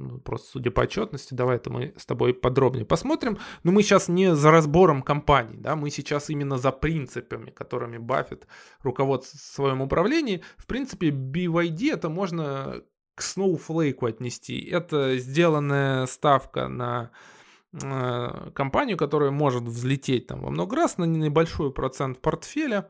Ну, 0.00 0.20
просто 0.20 0.52
судя 0.52 0.70
по 0.70 0.82
отчетности, 0.82 1.34
давай 1.34 1.56
это 1.56 1.70
мы 1.70 1.92
с 1.96 2.06
тобой 2.06 2.32
подробнее 2.32 2.86
посмотрим. 2.86 3.38
Но 3.64 3.72
мы 3.72 3.82
сейчас 3.82 4.06
не 4.06 4.34
за 4.36 4.52
разбором 4.52 5.02
компаний, 5.02 5.56
да, 5.58 5.74
мы 5.74 5.90
сейчас 5.90 6.30
именно 6.30 6.56
за 6.56 6.70
принципами, 6.70 7.50
которыми 7.50 7.98
Баффет 7.98 8.46
руководствует 8.82 9.42
в 9.42 9.54
своем 9.54 9.80
управлении. 9.80 10.42
В 10.56 10.66
принципе, 10.66 11.10
BYD 11.10 11.92
это 11.92 12.08
можно 12.08 12.82
к 13.16 13.22
Snowflake 13.22 14.08
отнести. 14.08 14.60
Это 14.60 15.18
сделанная 15.18 16.06
ставка 16.06 16.68
на 16.68 17.10
компанию, 17.72 18.96
которая 18.96 19.30
может 19.30 19.64
взлететь 19.64 20.26
там 20.26 20.40
во 20.40 20.50
много 20.50 20.76
раз 20.76 20.98
на 20.98 21.04
небольшой 21.04 21.72
процент 21.72 22.20
портфеля. 22.20 22.88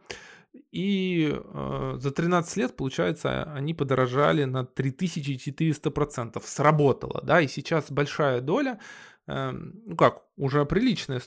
И 0.71 1.35
э, 1.35 1.95
за 1.99 2.11
13 2.11 2.57
лет, 2.57 2.77
получается, 2.77 3.45
они 3.55 3.75
подорожали 3.75 4.45
на 4.45 4.63
3400%. 4.63 6.43
Сработало, 6.45 7.21
да, 7.23 7.41
и 7.41 7.49
сейчас 7.49 7.91
большая 7.91 8.41
доля, 8.41 8.79
э, 9.27 9.51
ну 9.51 9.97
как, 9.97 10.23
уже 10.37 10.65
приличная 10.65 11.21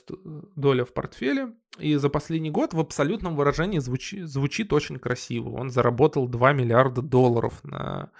доля 0.56 0.84
в 0.84 0.92
портфеле. 0.92 1.54
И 1.78 1.94
за 1.96 2.08
последний 2.08 2.50
год 2.50 2.74
в 2.74 2.80
абсолютном 2.80 3.36
выражении 3.36 3.78
звучи, 3.78 4.22
звучит 4.22 4.72
очень 4.72 4.98
красиво. 4.98 5.50
Он 5.50 5.70
заработал 5.70 6.28
2 6.28 6.52
миллиарда 6.52 7.00
долларов 7.00 7.62
на 7.64 8.10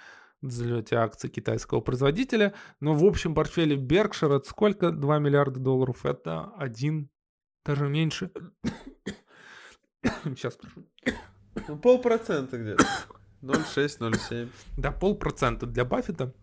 взлете 0.43 0.97
акций 0.97 1.29
китайского 1.29 1.81
производителя. 1.81 2.53
Но 2.79 2.93
в 2.93 3.03
общем 3.03 3.33
портфеле 3.33 3.75
Berkshire 3.75 4.37
это 4.37 4.47
сколько? 4.47 4.91
2 4.91 5.19
миллиарда 5.19 5.59
долларов? 5.59 6.05
Это 6.05 6.51
один, 6.57 7.09
даже 7.65 7.87
меньше. 7.87 8.31
Сейчас 10.23 10.55
прошу. 10.55 10.85
Ну, 11.67 11.77
полпроцента 11.77 12.57
где-то. 12.57 12.85
0,6, 13.41 13.99
0,7. 13.99 14.49
Да, 14.77 14.91
полпроцента 14.91 15.65
для 15.65 15.85
Баффета. 15.85 16.33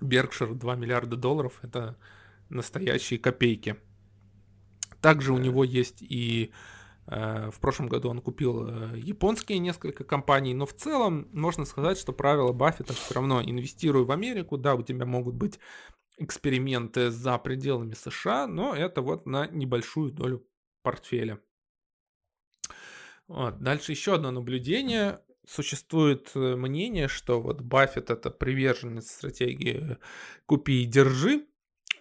Беркшир 0.00 0.54
2 0.54 0.76
миллиарда 0.76 1.16
долларов. 1.16 1.58
Это 1.62 1.96
настоящие 2.48 3.18
копейки. 3.18 3.76
Также 5.00 5.32
у 5.32 5.38
него 5.38 5.64
есть 5.64 6.02
и 6.02 6.52
в 7.10 7.60
прошлом 7.60 7.88
году 7.88 8.10
он 8.10 8.20
купил 8.20 8.68
э, 8.68 8.98
японские 8.98 9.58
несколько 9.60 10.04
компаний, 10.04 10.52
но 10.52 10.66
в 10.66 10.74
целом 10.74 11.28
можно 11.32 11.64
сказать, 11.64 11.96
что 11.98 12.12
правило 12.12 12.52
Баффета 12.52 12.92
все 12.92 13.14
равно 13.14 13.42
инвестируй 13.42 14.04
в 14.04 14.10
Америку, 14.10 14.58
да, 14.58 14.74
у 14.74 14.82
тебя 14.82 15.06
могут 15.06 15.34
быть 15.34 15.58
эксперименты 16.18 17.10
за 17.10 17.38
пределами 17.38 17.94
США, 17.94 18.46
но 18.46 18.74
это 18.74 19.00
вот 19.00 19.24
на 19.24 19.46
небольшую 19.46 20.12
долю 20.12 20.46
портфеля. 20.82 21.40
Вот. 23.26 23.58
Дальше 23.60 23.92
еще 23.92 24.14
одно 24.14 24.30
наблюдение. 24.30 25.20
Существует 25.46 26.30
э, 26.34 26.56
мнение, 26.56 27.08
что 27.08 27.40
вот 27.40 27.62
Баффет 27.62 28.10
это 28.10 28.30
приверженец 28.30 29.10
стратегии 29.10 29.96
«купи 30.44 30.82
и 30.82 30.86
держи». 30.86 31.46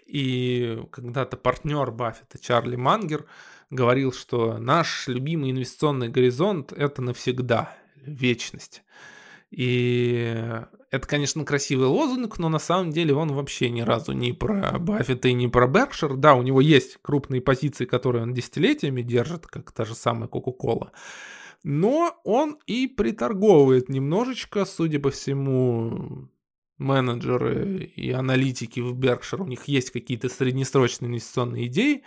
И 0.06 0.82
когда-то 0.92 1.36
партнер 1.36 1.92
Баффета 1.92 2.40
Чарли 2.40 2.78
Мангер 2.78 3.26
говорил, 3.70 4.12
что 4.14 4.58
наш 4.58 5.08
любимый 5.08 5.52
инвестиционный 5.52 6.10
горизонт– 6.10 6.72
это 6.74 7.02
навсегда, 7.02 7.76
вечность. 7.96 8.84
И 9.50 10.36
это, 10.92 11.08
конечно, 11.08 11.46
красивый 11.46 11.88
лозунг, 11.88 12.38
но 12.38 12.50
на 12.50 12.60
самом 12.60 12.92
деле 12.92 13.14
он 13.14 13.32
вообще 13.32 13.70
ни 13.70 13.82
разу 13.82 14.12
не 14.12 14.34
про 14.34 14.78
Баффета 14.80 15.30
и 15.30 15.34
не 15.34 15.48
про 15.48 15.68
Беркшир. 15.68 16.16
Да, 16.16 16.36
у 16.36 16.44
него 16.44 16.62
есть 16.62 16.98
крупные 17.02 17.42
позиции, 17.42 17.86
которые 17.86 18.24
он 18.24 18.34
десятилетиями 18.34 19.02
держит, 19.02 19.48
как 19.48 19.72
та 19.72 19.86
же 19.86 19.96
самая 19.96 20.28
Кока-Кола. 20.28 20.92
Но 21.64 22.20
он 22.24 22.58
и 22.68 22.88
приторговывает 22.88 23.90
немножечко, 23.90 24.66
судя 24.66 25.00
по 25.00 25.12
всему, 25.12 26.30
менеджеры 26.78 27.92
и 27.96 28.12
аналитики 28.12 28.80
в 28.80 28.94
Беркшир, 28.94 29.42
у 29.42 29.48
них 29.48 29.66
есть 29.66 29.92
какие-то 29.92 30.30
среднесрочные 30.30 31.10
инвестиционные 31.10 31.68
идеи. 31.68 32.04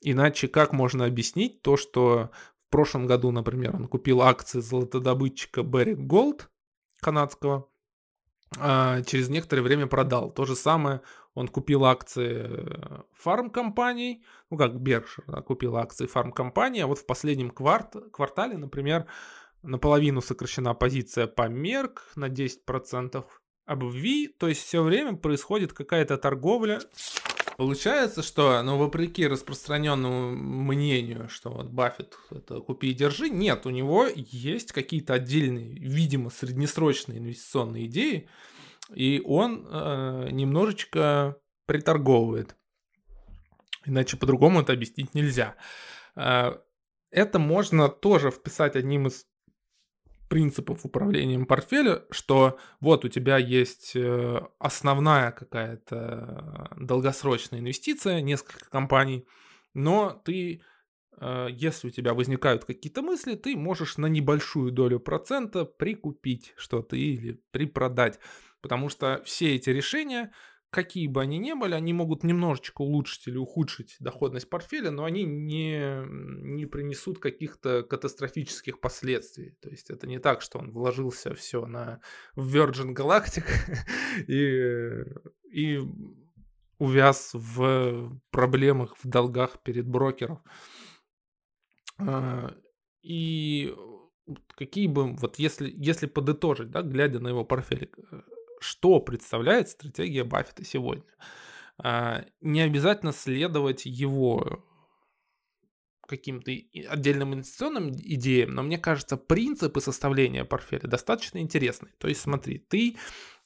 Иначе 0.00 0.48
как 0.48 0.72
можно 0.72 1.04
объяснить 1.04 1.62
то, 1.62 1.76
что 1.76 2.30
в 2.66 2.70
прошлом 2.70 3.06
году, 3.06 3.30
например, 3.30 3.74
он 3.74 3.88
купил 3.88 4.22
акции 4.22 4.60
золотодобытчика 4.60 5.62
Берри 5.62 5.94
Голд, 5.94 6.50
канадского, 7.00 7.68
а 8.58 9.02
через 9.02 9.28
некоторое 9.28 9.62
время 9.62 9.86
продал. 9.86 10.30
То 10.30 10.44
же 10.44 10.56
самое 10.56 11.00
он 11.34 11.48
купил 11.48 11.84
акции 11.84 12.48
фармкомпаний, 13.12 14.24
ну 14.50 14.56
как 14.56 14.80
Беркшир 14.80 15.24
да, 15.26 15.42
купил 15.42 15.76
акции 15.76 16.06
фармкомпании, 16.06 16.82
а 16.82 16.86
вот 16.86 16.98
в 16.98 17.06
последнем 17.06 17.50
кварт, 17.50 17.94
квартале, 18.12 18.56
например, 18.56 19.06
наполовину 19.62 20.20
сокращена 20.20 20.74
позиция 20.74 21.26
по 21.26 21.48
Мерк 21.48 22.04
на 22.16 22.28
10%, 22.28 23.24
об 23.66 23.82
V, 23.82 24.28
то 24.38 24.48
есть 24.48 24.62
все 24.62 24.82
время 24.82 25.16
происходит 25.16 25.72
какая-то 25.72 26.16
торговля. 26.16 26.80
Получается, 27.56 28.22
что, 28.22 28.62
ну, 28.62 28.76
вопреки 28.76 29.26
распространенному 29.26 30.30
мнению, 30.36 31.30
что 31.30 31.50
вот 31.50 31.70
Баффет 31.70 32.18
это 32.30 32.60
купи 32.60 32.90
и 32.90 32.94
держи, 32.94 33.30
нет, 33.30 33.64
у 33.64 33.70
него 33.70 34.06
есть 34.14 34.72
какие-то 34.72 35.14
отдельные, 35.14 35.72
видимо, 35.78 36.28
среднесрочные 36.28 37.18
инвестиционные 37.18 37.86
идеи, 37.86 38.28
и 38.94 39.22
он 39.24 39.66
э, 39.66 40.28
немножечко 40.32 41.38
приторговывает. 41.64 42.54
Иначе 43.86 44.18
по-другому 44.18 44.60
это 44.60 44.74
объяснить 44.74 45.14
нельзя. 45.14 45.54
Э, 46.14 46.58
это 47.10 47.38
можно 47.38 47.88
тоже 47.88 48.30
вписать 48.30 48.76
одним 48.76 49.06
из 49.06 49.26
принципов 50.28 50.84
управления 50.84 51.44
портфеля, 51.44 52.04
что 52.10 52.58
вот 52.80 53.04
у 53.04 53.08
тебя 53.08 53.38
есть 53.38 53.92
э, 53.94 54.40
основная 54.58 55.30
какая-то 55.30 56.70
долгосрочная 56.76 57.60
инвестиция, 57.60 58.20
несколько 58.20 58.68
компаний, 58.68 59.26
но 59.74 60.20
ты, 60.24 60.62
э, 61.20 61.46
если 61.50 61.88
у 61.88 61.90
тебя 61.90 62.14
возникают 62.14 62.64
какие-то 62.64 63.02
мысли, 63.02 63.34
ты 63.34 63.56
можешь 63.56 63.98
на 63.98 64.06
небольшую 64.06 64.72
долю 64.72 65.00
процента 65.00 65.64
прикупить 65.64 66.54
что-то 66.56 66.96
или 66.96 67.40
припродать, 67.52 68.18
потому 68.62 68.88
что 68.88 69.22
все 69.24 69.54
эти 69.54 69.70
решения 69.70 70.32
какие 70.70 71.06
бы 71.06 71.22
они 71.22 71.38
ни 71.38 71.52
были, 71.52 71.74
они 71.74 71.92
могут 71.92 72.22
немножечко 72.24 72.82
улучшить 72.82 73.26
или 73.28 73.36
ухудшить 73.36 73.96
доходность 74.00 74.50
портфеля, 74.50 74.90
но 74.90 75.04
они 75.04 75.24
не, 75.24 76.04
не 76.06 76.66
принесут 76.66 77.18
каких-то 77.18 77.82
катастрофических 77.82 78.80
последствий. 78.80 79.56
То 79.60 79.70
есть 79.70 79.90
это 79.90 80.06
не 80.06 80.18
так, 80.18 80.42
что 80.42 80.58
он 80.58 80.72
вложился 80.72 81.34
все 81.34 81.66
на 81.66 82.00
Virgin 82.36 82.94
Galactic 82.94 83.46
и, 84.28 85.04
и 85.50 85.80
увяз 86.78 87.30
в 87.32 88.20
проблемах, 88.30 88.96
в 89.02 89.08
долгах 89.08 89.62
перед 89.62 89.86
брокером. 89.86 90.42
А, 91.98 92.54
и 93.02 93.74
какие 94.56 94.88
бы, 94.88 95.14
вот 95.14 95.38
если, 95.38 95.72
если 95.74 96.06
подытожить, 96.06 96.70
да, 96.70 96.82
глядя 96.82 97.20
на 97.20 97.28
его 97.28 97.44
портфель, 97.44 97.90
э, 98.12 98.20
что 98.60 99.00
представляет 99.00 99.68
стратегия 99.68 100.24
Баффета 100.24 100.64
сегодня. 100.64 101.04
А, 101.78 102.24
не 102.40 102.60
обязательно 102.60 103.12
следовать 103.12 103.86
его 103.86 104.64
каким-то 106.06 106.52
отдельным 106.88 107.34
инвестиционным 107.34 107.90
идеям, 107.90 108.50
но 108.50 108.62
мне 108.62 108.78
кажется, 108.78 109.16
принципы 109.16 109.80
составления 109.80 110.44
портфеля 110.44 110.88
достаточно 110.88 111.38
интересны. 111.38 111.88
То 111.98 112.08
есть 112.08 112.20
смотри, 112.20 112.58
ты 112.58 112.96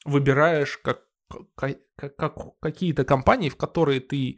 выбираешь 0.05 0.77
как, 0.77 1.05
как, 1.55 1.79
как, 1.95 2.59
какие-то 2.59 3.03
компании, 3.03 3.49
в 3.49 3.57
которые 3.57 3.99
ты 3.99 4.37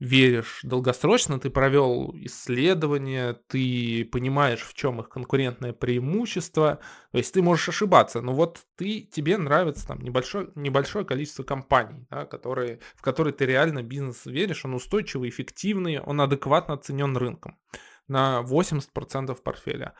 веришь 0.00 0.60
долгосрочно, 0.62 1.40
ты 1.40 1.50
провел 1.50 2.14
исследование, 2.14 3.34
ты 3.48 4.04
понимаешь, 4.04 4.62
в 4.62 4.74
чем 4.74 5.00
их 5.00 5.08
конкурентное 5.08 5.72
преимущество. 5.72 6.78
То 7.10 7.18
есть 7.18 7.34
ты 7.34 7.42
можешь 7.42 7.68
ошибаться, 7.68 8.20
но 8.20 8.32
вот 8.32 8.60
ты, 8.76 9.00
тебе 9.00 9.36
нравится 9.36 9.86
там 9.86 10.00
небольшое, 10.00 10.50
небольшое 10.54 11.04
количество 11.04 11.42
компаний, 11.42 12.06
да, 12.10 12.26
которые, 12.26 12.80
в 12.94 13.02
которые 13.02 13.34
ты 13.34 13.46
реально 13.46 13.82
бизнес 13.82 14.24
веришь, 14.26 14.64
он 14.64 14.74
устойчивый, 14.74 15.30
эффективный, 15.30 16.00
он 16.00 16.20
адекватно 16.20 16.74
оценен 16.74 17.16
рынком 17.16 17.58
на 18.06 18.42
80% 18.42 19.34
портфеля. 19.42 19.94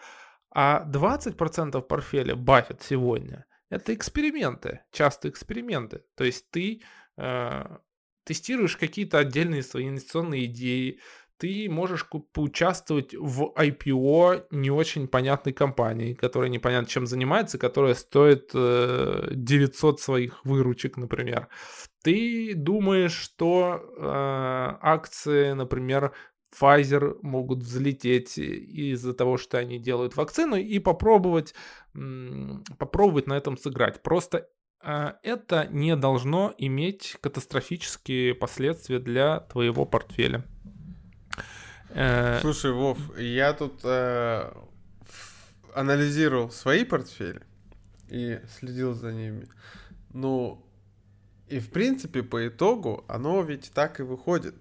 А 0.51 0.84
20% 0.88 1.80
портфеля 1.82 2.36
Баффет 2.36 2.82
сегодня– 2.82 3.46
это 3.68 3.92
эксперименты, 3.92 4.80
часто 4.92 5.28
эксперименты. 5.28 6.03
То 6.16 6.24
есть 6.24 6.51
ты 6.51 6.82
э, 7.16 7.78
тестируешь 8.29 8.76
какие-то 8.76 9.18
отдельные 9.18 9.62
свои 9.62 9.89
инвестиционные 9.89 10.45
идеи, 10.45 11.01
ты 11.39 11.68
можешь 11.70 12.07
поучаствовать 12.33 13.14
в 13.14 13.55
IPO 13.57 14.47
не 14.51 14.70
очень 14.70 15.09
понятной 15.09 15.53
компании, 15.55 16.12
которая 16.12 16.51
непонятно 16.51 16.89
чем 16.89 17.07
занимается, 17.07 17.59
которая 17.59 17.95
стоит 17.95 18.51
900 18.53 18.55
э, 18.55 20.03
своих 20.03 20.45
выручек, 20.45 20.99
например. 20.99 21.49
Ты 22.03 22.55
думаешь, 22.55 23.14
что 23.14 23.81
э, 23.81 24.79
акции, 24.83 25.53
например, 25.53 26.12
Pfizer 26.61 27.18
могут 27.22 27.61
взлететь 27.61 28.37
из-за 28.37 29.14
того, 29.14 29.39
что 29.39 29.59
они 29.59 29.79
делают 29.79 30.16
вакцину, 30.16 30.57
и 30.57 30.79
попробовать, 30.81 31.55
попробовать 32.79 33.26
на 33.26 33.37
этом 33.37 33.57
сыграть. 33.57 34.03
Просто 34.03 34.49
это 34.81 35.66
не 35.70 35.97
должно 35.97 36.55
иметь 36.59 37.16
катастрофические 37.20 38.35
последствия 38.35 38.99
для 38.99 39.41
твоего 39.41 39.85
портфеля. 39.85 40.45
Э, 41.91 42.39
Слушай, 42.41 42.72
Вов, 42.72 42.99
я 43.18 43.53
тут 43.55 43.81
э, 43.85 44.53
анализировал 45.74 46.51
свои 46.51 46.85
портфели 46.85 47.43
и 48.09 48.41
следил 48.59 48.95
за 48.95 49.12
ними. 49.12 49.49
Ну, 50.12 50.64
и 51.49 51.61
в 51.61 51.70
принципе, 51.70 52.22
по 52.22 52.47
итогу, 52.47 53.05
оно 53.09 53.43
ведь 53.43 53.72
так 53.72 54.01
и 54.01 54.03
выходит. 54.03 54.57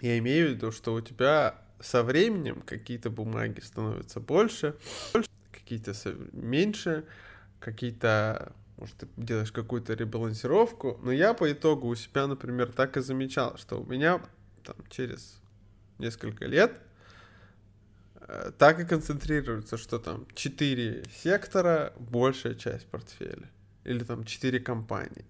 Я 0.00 0.18
имею 0.18 0.48
в 0.48 0.50
виду, 0.52 0.70
что 0.72 0.94
у 0.94 1.00
тебя 1.00 1.56
со 1.80 2.02
временем 2.02 2.62
какие-то 2.62 3.10
бумаги 3.10 3.60
становятся 3.60 4.20
больше, 4.20 4.76
какие-то 5.52 5.94
меньше, 6.32 7.04
какие-то, 7.60 8.52
может, 8.76 8.96
ты 8.96 9.08
делаешь 9.16 9.52
какую-то 9.52 9.94
ребалансировку, 9.94 10.98
но 11.02 11.12
я 11.12 11.34
по 11.34 11.50
итогу 11.50 11.88
у 11.88 11.94
себя, 11.94 12.26
например, 12.26 12.72
так 12.72 12.96
и 12.96 13.00
замечал, 13.00 13.56
что 13.56 13.80
у 13.80 13.86
меня 13.86 14.20
там 14.64 14.76
через 14.90 15.40
несколько 15.98 16.46
лет 16.46 16.78
э, 18.20 18.52
так 18.58 18.80
и 18.80 18.84
концентрируется, 18.84 19.76
что 19.76 19.98
там 19.98 20.26
4 20.34 21.04
сектора, 21.22 21.92
большая 21.98 22.54
часть 22.54 22.86
портфеля. 22.86 23.50
Или 23.84 24.04
там 24.04 24.24
4 24.24 24.60
компании. 24.60 25.24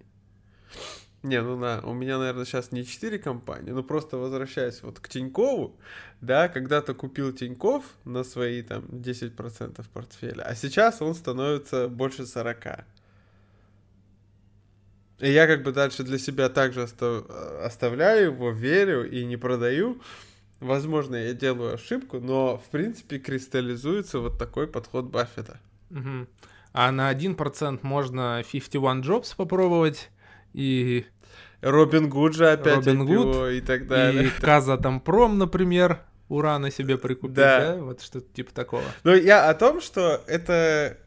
Не, 1.21 1.41
ну 1.41 1.57
на, 1.57 1.81
у 1.81 1.93
меня, 1.93 2.17
наверное, 2.17 2.45
сейчас 2.45 2.71
не 2.71 2.85
4 2.85 3.19
компании, 3.19 3.71
но 3.71 3.83
просто 3.83 4.17
возвращаясь 4.17 4.81
вот 4.83 4.99
к 4.99 5.09
Тинькову, 5.09 5.75
да, 6.21 6.47
когда-то 6.47 6.93
купил 6.93 7.33
Тиньков 7.33 7.83
на 8.05 8.23
свои 8.23 8.61
там 8.61 8.85
10% 8.85 9.85
портфеля, 9.91 10.43
а 10.43 10.55
сейчас 10.55 11.01
он 11.01 11.13
становится 11.13 11.89
больше 11.89 12.25
40. 12.25 12.85
И 15.19 15.29
я 15.29 15.47
как 15.47 15.63
бы 15.63 15.73
дальше 15.73 16.03
для 16.03 16.17
себя 16.17 16.47
также 16.47 16.83
остав... 16.83 17.29
оставляю 17.65 18.27
его, 18.27 18.51
верю 18.51 19.09
и 19.09 19.25
не 19.25 19.35
продаю. 19.35 20.01
Возможно, 20.61 21.17
я 21.17 21.33
делаю 21.33 21.73
ошибку, 21.73 22.19
но 22.21 22.57
в 22.57 22.69
принципе 22.69 23.19
кристаллизуется 23.19 24.19
вот 24.19 24.37
такой 24.37 24.67
подход 24.67 25.05
Баффета. 25.05 25.59
Угу. 25.91 26.27
А 26.71 26.91
на 26.91 27.13
1% 27.13 27.79
можно 27.81 28.43
51 28.49 29.01
Jobs 29.01 29.35
попробовать 29.35 30.09
и... 30.53 31.05
Робин 31.61 32.09
Гуд 32.09 32.35
же 32.35 32.49
опять 32.49 32.87
Робин 32.87 33.05
Гуд, 33.05 33.49
и 33.51 33.59
так 33.59 33.85
далее. 33.87 34.27
И 34.27 34.41
Каза 34.41 34.77
там 34.77 35.01
Пром, 35.01 35.37
например, 35.37 35.99
урана 36.29 36.71
себе 36.71 36.97
прикупить, 36.97 37.35
да. 37.35 37.75
да? 37.75 37.81
Вот 37.81 38.01
что-то 38.01 38.31
типа 38.33 38.53
такого. 38.53 38.83
Ну, 39.03 39.13
я 39.13 39.49
о 39.49 39.53
том, 39.53 39.81
что 39.81 40.23
это 40.27 40.97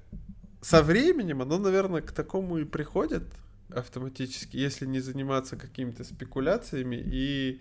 со 0.61 0.83
временем, 0.83 1.43
оно, 1.43 1.59
наверное, 1.59 2.03
к 2.03 2.13
такому 2.13 2.59
и 2.59 2.65
приходит 2.65 3.25
автоматически, 3.71 4.57
если 4.57 4.85
не 4.87 5.01
заниматься 5.01 5.57
какими-то 5.57 6.05
спекуляциями 6.05 6.97
и 6.97 7.61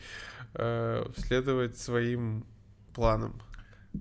э, 0.55 1.05
следовать 1.15 1.77
своим 1.77 2.45
планам. 2.93 3.41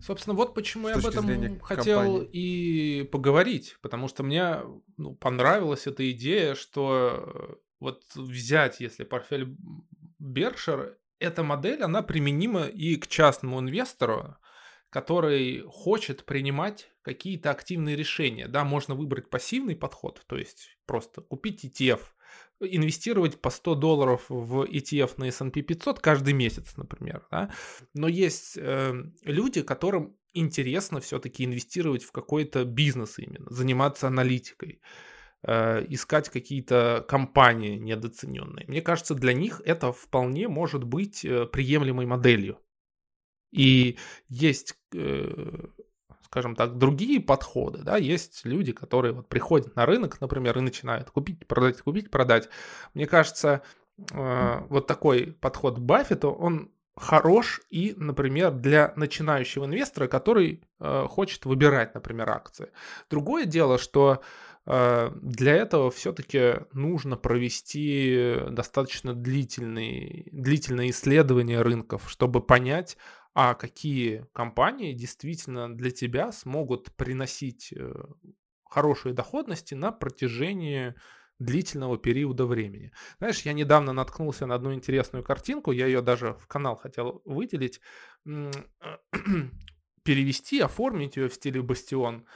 Собственно, 0.05 0.35
вот 0.35 0.55
почему 0.55 0.89
я 0.89 0.97
об 0.97 1.07
этом 1.07 1.59
хотел 1.61 2.03
компании. 2.03 2.29
и 2.33 3.09
поговорить, 3.11 3.77
потому 3.83 4.09
что 4.09 4.23
мне 4.23 4.59
ну, 4.97 5.15
понравилась 5.15 5.87
эта 5.87 6.09
идея, 6.13 6.55
что 6.55 7.59
вот 7.81 8.05
взять, 8.15 8.81
если 8.81 9.05
портфель 9.05 9.57
Беркшир, 10.19 10.99
эта 11.19 11.43
модель, 11.43 11.83
она 11.83 12.03
применима 12.03 12.65
и 12.65 12.97
к 12.97 13.07
частному 13.07 13.61
инвестору, 13.61 14.37
который 14.91 15.63
хочет 15.67 16.25
принимать 16.25 16.91
какие-то 17.03 17.51
активные 17.51 17.97
решения. 17.97 18.49
Да, 18.49 18.65
можно 18.65 18.95
выбрать 18.95 19.31
пассивный 19.31 19.77
подход, 19.77 20.23
то 20.27 20.37
есть 20.37 20.79
просто 20.87 21.21
купить 21.23 21.65
ETF, 21.65 22.01
инвестировать 22.61 23.41
по 23.41 23.51
100 23.51 23.75
долларов 23.77 24.27
в 24.29 24.65
ETF 24.65 25.15
на 25.17 25.29
S&P 25.29 25.63
500 25.63 26.01
каждый 26.01 26.35
месяц, 26.35 26.77
например. 26.77 27.27
Да? 27.31 27.51
Но 27.95 28.09
есть 28.09 28.59
э, 28.59 28.95
люди, 29.25 29.63
которым 29.63 30.17
интересно 30.35 31.01
все-таки 31.01 31.45
инвестировать 31.45 32.05
в 32.05 32.13
какой-то 32.13 32.65
бизнес 32.65 33.19
именно, 33.19 33.51
заниматься 33.51 34.09
аналитикой. 34.09 34.81
Искать 35.45 36.29
какие-то 36.29 37.05
компании 37.09 37.79
недооцененные. 37.79 38.67
Мне 38.69 38.83
кажется, 38.83 39.15
для 39.15 39.33
них 39.33 39.63
это 39.65 39.93
вполне 39.93 40.49
может 40.49 40.85
быть 40.85 41.25
э, 41.25 41.47
приемлемой 41.47 42.07
моделью. 42.07 42.59
И 43.51 43.99
есть, 44.29 44.77
э, 44.95 45.67
скажем 46.25 46.55
так, 46.55 46.79
другие 46.79 47.21
подходы, 47.21 47.83
да, 47.83 47.97
есть 47.97 48.45
люди, 48.45 48.73
которые 48.73 49.13
вот 49.13 49.29
приходят 49.29 49.75
на 49.77 49.87
рынок, 49.87 50.21
например, 50.21 50.59
и 50.59 50.61
начинают 50.61 51.11
купить, 51.11 51.47
продать, 51.47 51.81
купить, 51.81 52.11
продать. 52.11 52.49
Мне 52.95 53.07
кажется, 53.07 53.63
э, 54.13 54.61
вот 54.69 54.87
такой 54.87 55.33
подход 55.41 55.79
Баффета, 55.79 56.29
он 56.29 56.71
хорош 56.97 57.63
и, 57.71 57.95
например, 57.97 58.53
для 58.53 58.93
начинающего 58.95 59.65
инвестора, 59.65 60.07
который 60.07 60.63
э, 60.79 61.07
хочет 61.09 61.47
выбирать, 61.47 61.95
например, 61.95 62.29
акции. 62.31 62.73
Другое 63.09 63.47
дело, 63.47 63.79
что 63.79 64.21
э, 64.21 64.25
для 64.67 65.55
этого 65.55 65.91
все-таки 65.91 66.57
нужно 66.73 67.17
провести 67.17 68.37
достаточно 68.51 69.15
длительные, 69.15 70.29
длительное 70.33 70.91
исследование 70.91 71.63
рынков, 71.63 72.11
чтобы 72.11 72.41
понять, 72.41 72.97
а 73.35 73.55
какие 73.55 74.27
компании 74.33 74.93
действительно 74.93 75.75
для 75.75 75.91
тебя 75.91 76.33
смогут 76.33 76.93
приносить 76.97 77.73
э, 77.73 77.95
хорошие 78.65 79.15
доходности 79.15 79.75
на 79.75 79.93
протяжении 79.93 80.95
длительного 81.39 81.97
периода 81.97 82.45
времени. 82.45 82.93
Знаешь, 83.19 83.41
я 83.43 83.53
недавно 83.53 83.93
наткнулся 83.93 84.47
на 84.47 84.55
одну 84.57 84.75
интересную 84.75 85.25
картинку, 85.25 85.73
я 85.73 85.87
ее 85.87 86.03
даже 86.03 86.35
в 86.35 86.47
канал 86.47 86.77
хотел 86.77 87.23
выделить, 87.25 87.81
перевести, 90.03 90.61
оформить 90.61 91.17
ее 91.17 91.29
в 91.29 91.35
стиле 91.35 91.63
бастион 91.63 92.27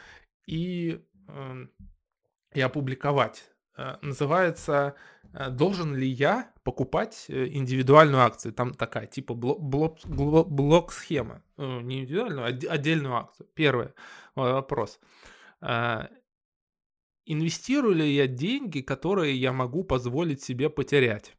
и, 0.46 1.00
эм, 1.28 1.70
и 2.54 2.60
опубликовать. 2.60 3.44
Э, 3.76 3.96
называется 4.02 4.94
э, 5.32 5.50
«Должен 5.50 5.96
ли 5.96 6.06
я 6.06 6.52
покупать 6.62 7.26
э, 7.28 7.48
индивидуальную 7.48 8.22
акцию?» 8.22 8.54
Там 8.54 8.72
такая, 8.72 9.06
типа 9.06 9.34
блок-схема. 9.34 11.42
Не 11.56 12.02
индивидуальную, 12.02 12.46
а 12.46 12.72
отдельную 12.72 13.16
акцию. 13.16 13.48
Первый 13.54 13.88
вопрос. 14.34 15.00
Инвестирую 17.26 17.94
ли 17.94 18.14
я 18.14 18.26
деньги, 18.26 18.80
которые 18.80 19.36
я 19.36 19.52
могу 19.52 19.82
позволить 19.82 20.42
себе 20.42 20.68
потерять? 20.68 21.36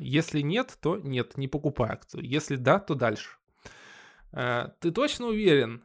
Если 0.00 0.40
нет, 0.40 0.78
то 0.80 0.96
нет, 0.96 1.36
не 1.36 1.46
покупай 1.46 1.90
акцию. 1.90 2.24
Если 2.24 2.56
да, 2.56 2.78
то 2.78 2.94
дальше. 2.94 3.36
Ты 4.30 4.92
точно 4.92 5.26
уверен, 5.26 5.84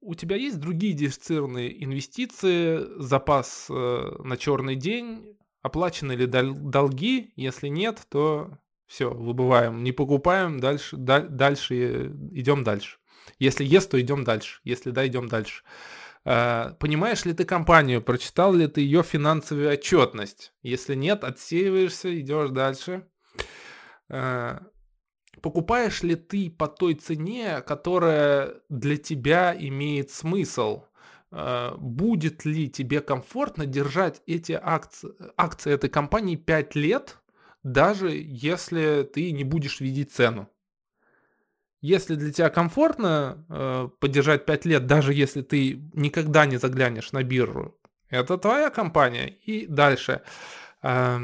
у 0.00 0.14
тебя 0.14 0.36
есть 0.36 0.58
другие 0.58 0.94
диверсифицированные 0.94 1.84
инвестиции, 1.84 2.80
запас 3.00 3.66
э, 3.68 4.12
на 4.24 4.36
черный 4.36 4.76
день, 4.76 5.36
оплачены 5.62 6.12
ли 6.12 6.26
долги? 6.26 7.32
Если 7.36 7.68
нет, 7.68 8.02
то 8.08 8.58
все, 8.86 9.10
выбываем, 9.10 9.84
не 9.84 9.92
покупаем, 9.92 10.58
дальше, 10.58 10.96
да, 10.96 11.20
дальше 11.20 11.74
э, 11.74 12.06
идем 12.32 12.64
дальше. 12.64 12.98
Если 13.38 13.64
есть, 13.64 13.90
то 13.90 14.00
идем 14.00 14.24
дальше. 14.24 14.60
Если 14.64 14.90
да, 14.90 15.06
идем 15.06 15.28
дальше. 15.28 15.62
Э, 16.24 16.72
понимаешь 16.78 17.24
ли 17.24 17.32
ты 17.32 17.44
компанию? 17.44 18.02
Прочитал 18.02 18.54
ли 18.54 18.66
ты 18.66 18.80
ее 18.80 19.02
финансовую 19.02 19.70
отчетность? 19.70 20.52
Если 20.62 20.94
нет, 20.94 21.24
отсеиваешься, 21.24 22.18
идешь 22.18 22.50
дальше. 22.50 23.06
Покупаешь 25.42 26.02
ли 26.02 26.16
ты 26.16 26.50
по 26.50 26.66
той 26.66 26.94
цене, 26.94 27.62
которая 27.62 28.54
для 28.68 28.96
тебя 28.96 29.56
имеет 29.58 30.10
смысл? 30.10 30.84
Э, 31.32 31.74
будет 31.76 32.44
ли 32.44 32.68
тебе 32.68 33.00
комфортно 33.00 33.66
держать 33.66 34.22
эти 34.26 34.58
акции, 34.60 35.10
акции 35.36 35.72
этой 35.72 35.88
компании 35.88 36.36
5 36.36 36.74
лет, 36.74 37.18
даже 37.62 38.10
если 38.10 39.08
ты 39.12 39.30
не 39.32 39.44
будешь 39.44 39.80
видеть 39.80 40.12
цену? 40.12 40.48
Если 41.80 42.14
для 42.14 42.30
тебя 42.32 42.50
комфортно 42.50 43.46
э, 43.48 43.88
поддержать 44.00 44.44
5 44.44 44.64
лет, 44.66 44.86
даже 44.86 45.14
если 45.14 45.40
ты 45.40 45.80
никогда 45.94 46.44
не 46.44 46.58
заглянешь 46.58 47.12
на 47.12 47.22
биржу, 47.22 47.74
это 48.10 48.36
твоя 48.36 48.68
компания. 48.70 49.28
И 49.28 49.66
дальше. 49.66 50.22
Э, 50.82 51.20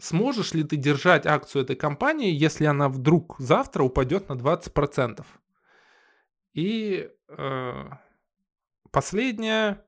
сможешь 0.00 0.54
ли 0.54 0.64
ты 0.64 0.76
держать 0.76 1.26
акцию 1.26 1.62
этой 1.62 1.76
компании, 1.76 2.32
если 2.32 2.64
она 2.64 2.88
вдруг 2.88 3.36
завтра 3.38 3.82
упадет 3.82 4.28
на 4.28 4.34
20%? 4.34 5.24
И 6.52 7.10
э, 7.28 7.90
последнее. 8.90 9.84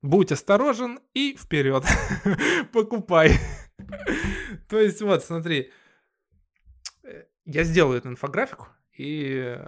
Будь 0.00 0.32
осторожен 0.32 0.98
и 1.14 1.36
вперед. 1.36 1.84
Покупай. 2.72 3.38
То 4.68 4.78
есть, 4.80 5.00
вот, 5.02 5.22
смотри. 5.24 5.70
Э, 7.04 7.24
я 7.44 7.64
сделаю 7.64 7.98
эту 7.98 8.08
инфографику, 8.08 8.68
и 8.96 9.58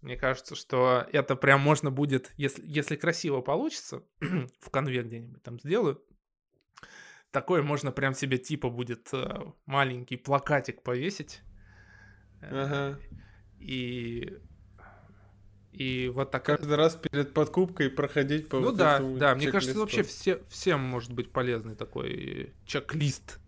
мне 0.00 0.16
кажется, 0.16 0.56
что 0.56 1.06
это 1.12 1.36
прям 1.36 1.60
можно 1.60 1.90
будет, 1.90 2.32
если, 2.36 2.62
если 2.66 2.96
красиво 2.96 3.40
получится, 3.40 4.02
в 4.60 4.70
конве 4.70 5.02
где-нибудь 5.02 5.42
там 5.42 5.60
сделаю, 5.60 6.02
такой 7.32 7.62
можно 7.62 7.90
прям 7.90 8.14
себе 8.14 8.38
типа 8.38 8.70
будет 8.70 9.08
э, 9.12 9.44
маленький 9.66 10.16
плакатик 10.16 10.82
повесить. 10.82 11.40
Ага. 12.40 12.98
И 13.58 14.38
и 15.72 16.12
вот 16.14 16.30
так 16.30 16.44
каждый 16.44 16.76
раз 16.76 16.96
перед 16.96 17.32
подкупкой 17.32 17.88
проходить 17.88 18.48
по 18.48 18.58
Ну 18.58 18.66
вот 18.66 18.76
да, 18.76 19.00
да, 19.00 19.34
мне 19.34 19.50
кажется, 19.50 19.78
вообще 19.78 20.02
все, 20.02 20.42
всем 20.48 20.80
может 20.80 21.12
быть 21.14 21.32
полезный 21.32 21.74
такой 21.74 22.52
чек-лист 22.66 23.40